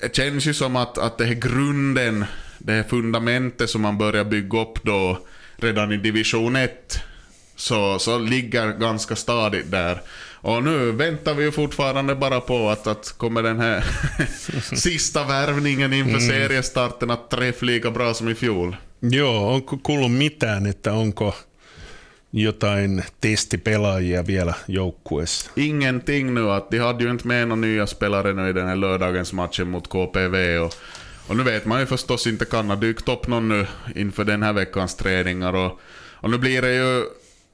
det 0.00 0.16
känns 0.16 0.46
ju 0.46 0.54
som 0.54 0.76
att, 0.76 0.98
att 0.98 1.18
det 1.18 1.24
här 1.24 1.34
grunden, 1.34 2.24
det 2.58 2.72
här 2.72 2.82
fundamentet 2.82 3.70
som 3.70 3.82
man 3.82 3.98
börjar 3.98 4.24
bygga 4.24 4.60
upp 4.60 4.82
då 4.82 5.18
redan 5.56 5.92
i 5.92 5.96
division 5.96 6.56
1 6.56 7.02
så, 7.56 7.98
så 7.98 8.18
ligger 8.18 8.72
ganska 8.72 9.16
stadigt 9.16 9.70
där. 9.70 10.00
Och 10.46 10.62
nu 10.62 10.92
väntar 10.92 11.34
vi 11.34 11.44
ju 11.44 11.52
fortfarande 11.52 12.14
bara 12.14 12.40
på 12.40 12.70
att, 12.70 12.86
att 12.86 13.14
kommer 13.16 13.42
den 13.42 13.60
här 13.60 13.84
sista 14.76 15.24
värvningen 15.24 15.92
inför 15.92 16.18
mm. 16.18 16.28
seriestarten 16.28 17.10
att 17.10 17.30
träffa 17.30 17.66
lika 17.66 17.90
bra 17.90 18.14
som 18.14 18.28
i 18.28 18.34
fjol. 18.34 18.76
Joo, 19.00 19.54
onko 19.54 19.76
kuullut 19.76 20.12
mitään, 20.12 20.66
että 20.66 20.92
onko 20.92 21.34
jotain 22.32 23.04
testipelaajia 23.20 24.26
vielä 24.26 24.54
joukkueessa? 24.68 25.50
Ingenting 25.56 26.34
nu, 26.34 26.50
att 26.50 26.70
de 26.70 26.78
hade 26.78 27.04
ju 27.04 27.10
inte 27.10 27.26
med 27.26 27.48
några 27.48 27.60
nya 27.60 27.86
spelare 27.86 28.32
nu 28.32 28.48
i 28.48 28.52
den 28.52 28.66
här 28.66 28.76
lördagens 28.76 29.32
matchen 29.32 29.70
mot 29.70 29.88
KPV. 29.88 30.58
Och, 30.58 30.74
och 31.28 31.36
nu 31.36 31.42
vet 31.42 31.66
man 31.66 31.80
ju 31.80 31.86
förstås 31.86 32.26
inte, 32.26 32.44
kan 32.44 32.68
ha 32.68 32.76
dykt 32.76 33.08
upp 33.08 33.28
någon 33.28 33.48
nu 33.48 33.66
inför 33.94 34.24
den 34.24 34.42
här 34.42 34.52
veckans 34.52 34.94
träningar. 34.94 35.54
Och, 35.54 35.80
och 36.20 36.30
nu 36.30 36.38
blir 36.38 36.62
det 36.62 36.74
ju 36.74 37.04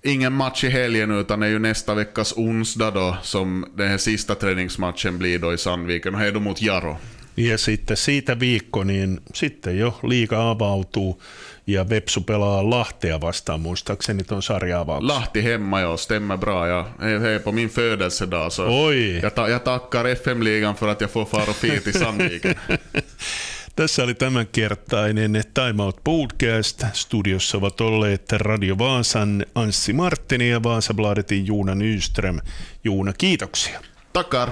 ingen 0.04 0.32
match 0.32 0.64
i 0.64 0.68
helgen 0.68 1.10
utan 1.10 1.40
det 1.40 1.46
är 1.46 1.50
ju 1.50 1.58
nästa 1.58 1.94
veckas 1.94 2.32
onsdag 2.36 2.90
då 2.90 3.16
som 3.22 3.66
den 3.76 3.88
här 3.88 3.98
sista 3.98 4.34
träningsmatchen 4.34 5.18
blir 5.18 5.38
då 5.38 5.52
i 5.52 5.58
Sandviken 5.58 6.14
är 6.14 6.32
då 6.32 6.40
mot 6.40 6.62
Jaro. 6.62 6.98
Ja 7.34 7.58
sitten 7.58 7.96
siitä 7.96 8.40
viikko, 8.40 8.84
niin 8.84 9.20
sitten 9.34 9.78
jo 9.78 9.94
liiga 10.02 10.38
avautuu 10.38 11.22
ja 11.66 11.88
Vepsu 11.88 12.20
pelaa 12.20 12.70
Lahtea 12.70 13.20
vastaan, 13.20 13.60
muistaakseni 13.60 14.24
tuon 14.24 14.42
sarjaavauksen. 14.42 15.08
Lahti 15.08 15.42
hemma, 15.42 15.80
ja 15.80 15.96
stämmer 15.96 16.36
bra. 16.36 16.68
Ja, 16.68 16.86
hej 17.00 17.38
på 17.38 17.52
min 17.52 17.70
födelsedag 17.70 18.52
så 18.52 18.86
Oi. 18.86 19.20
Jag, 19.22 19.34
ta, 19.34 19.48
jag 19.48 19.64
tackar 19.64 20.04
FM-ligan 20.04 20.76
för 20.76 20.88
att 20.88 21.00
jag 21.00 21.10
får 21.10 21.24
fara 21.24 21.50
och 21.50 21.64
i 21.64 21.92
Sandviken. 21.92 22.54
Tässä 23.76 24.02
oli 24.02 24.14
tämänkertainen 24.14 25.32
Time 25.54 25.82
Out 25.82 26.00
Podcast. 26.04 26.82
Studiossa 26.92 27.58
ovat 27.58 27.80
olleet 27.80 28.32
Radio 28.32 28.78
Vaasan 28.78 29.46
Anssi 29.54 29.92
Marttini 29.92 30.50
ja 30.50 30.62
Vaasabladetin 30.62 31.46
Juuna 31.46 31.74
Nyström. 31.74 32.40
Juuna, 32.85 33.12
kiitoksia. 33.12 33.80
Tackar. 34.12 34.50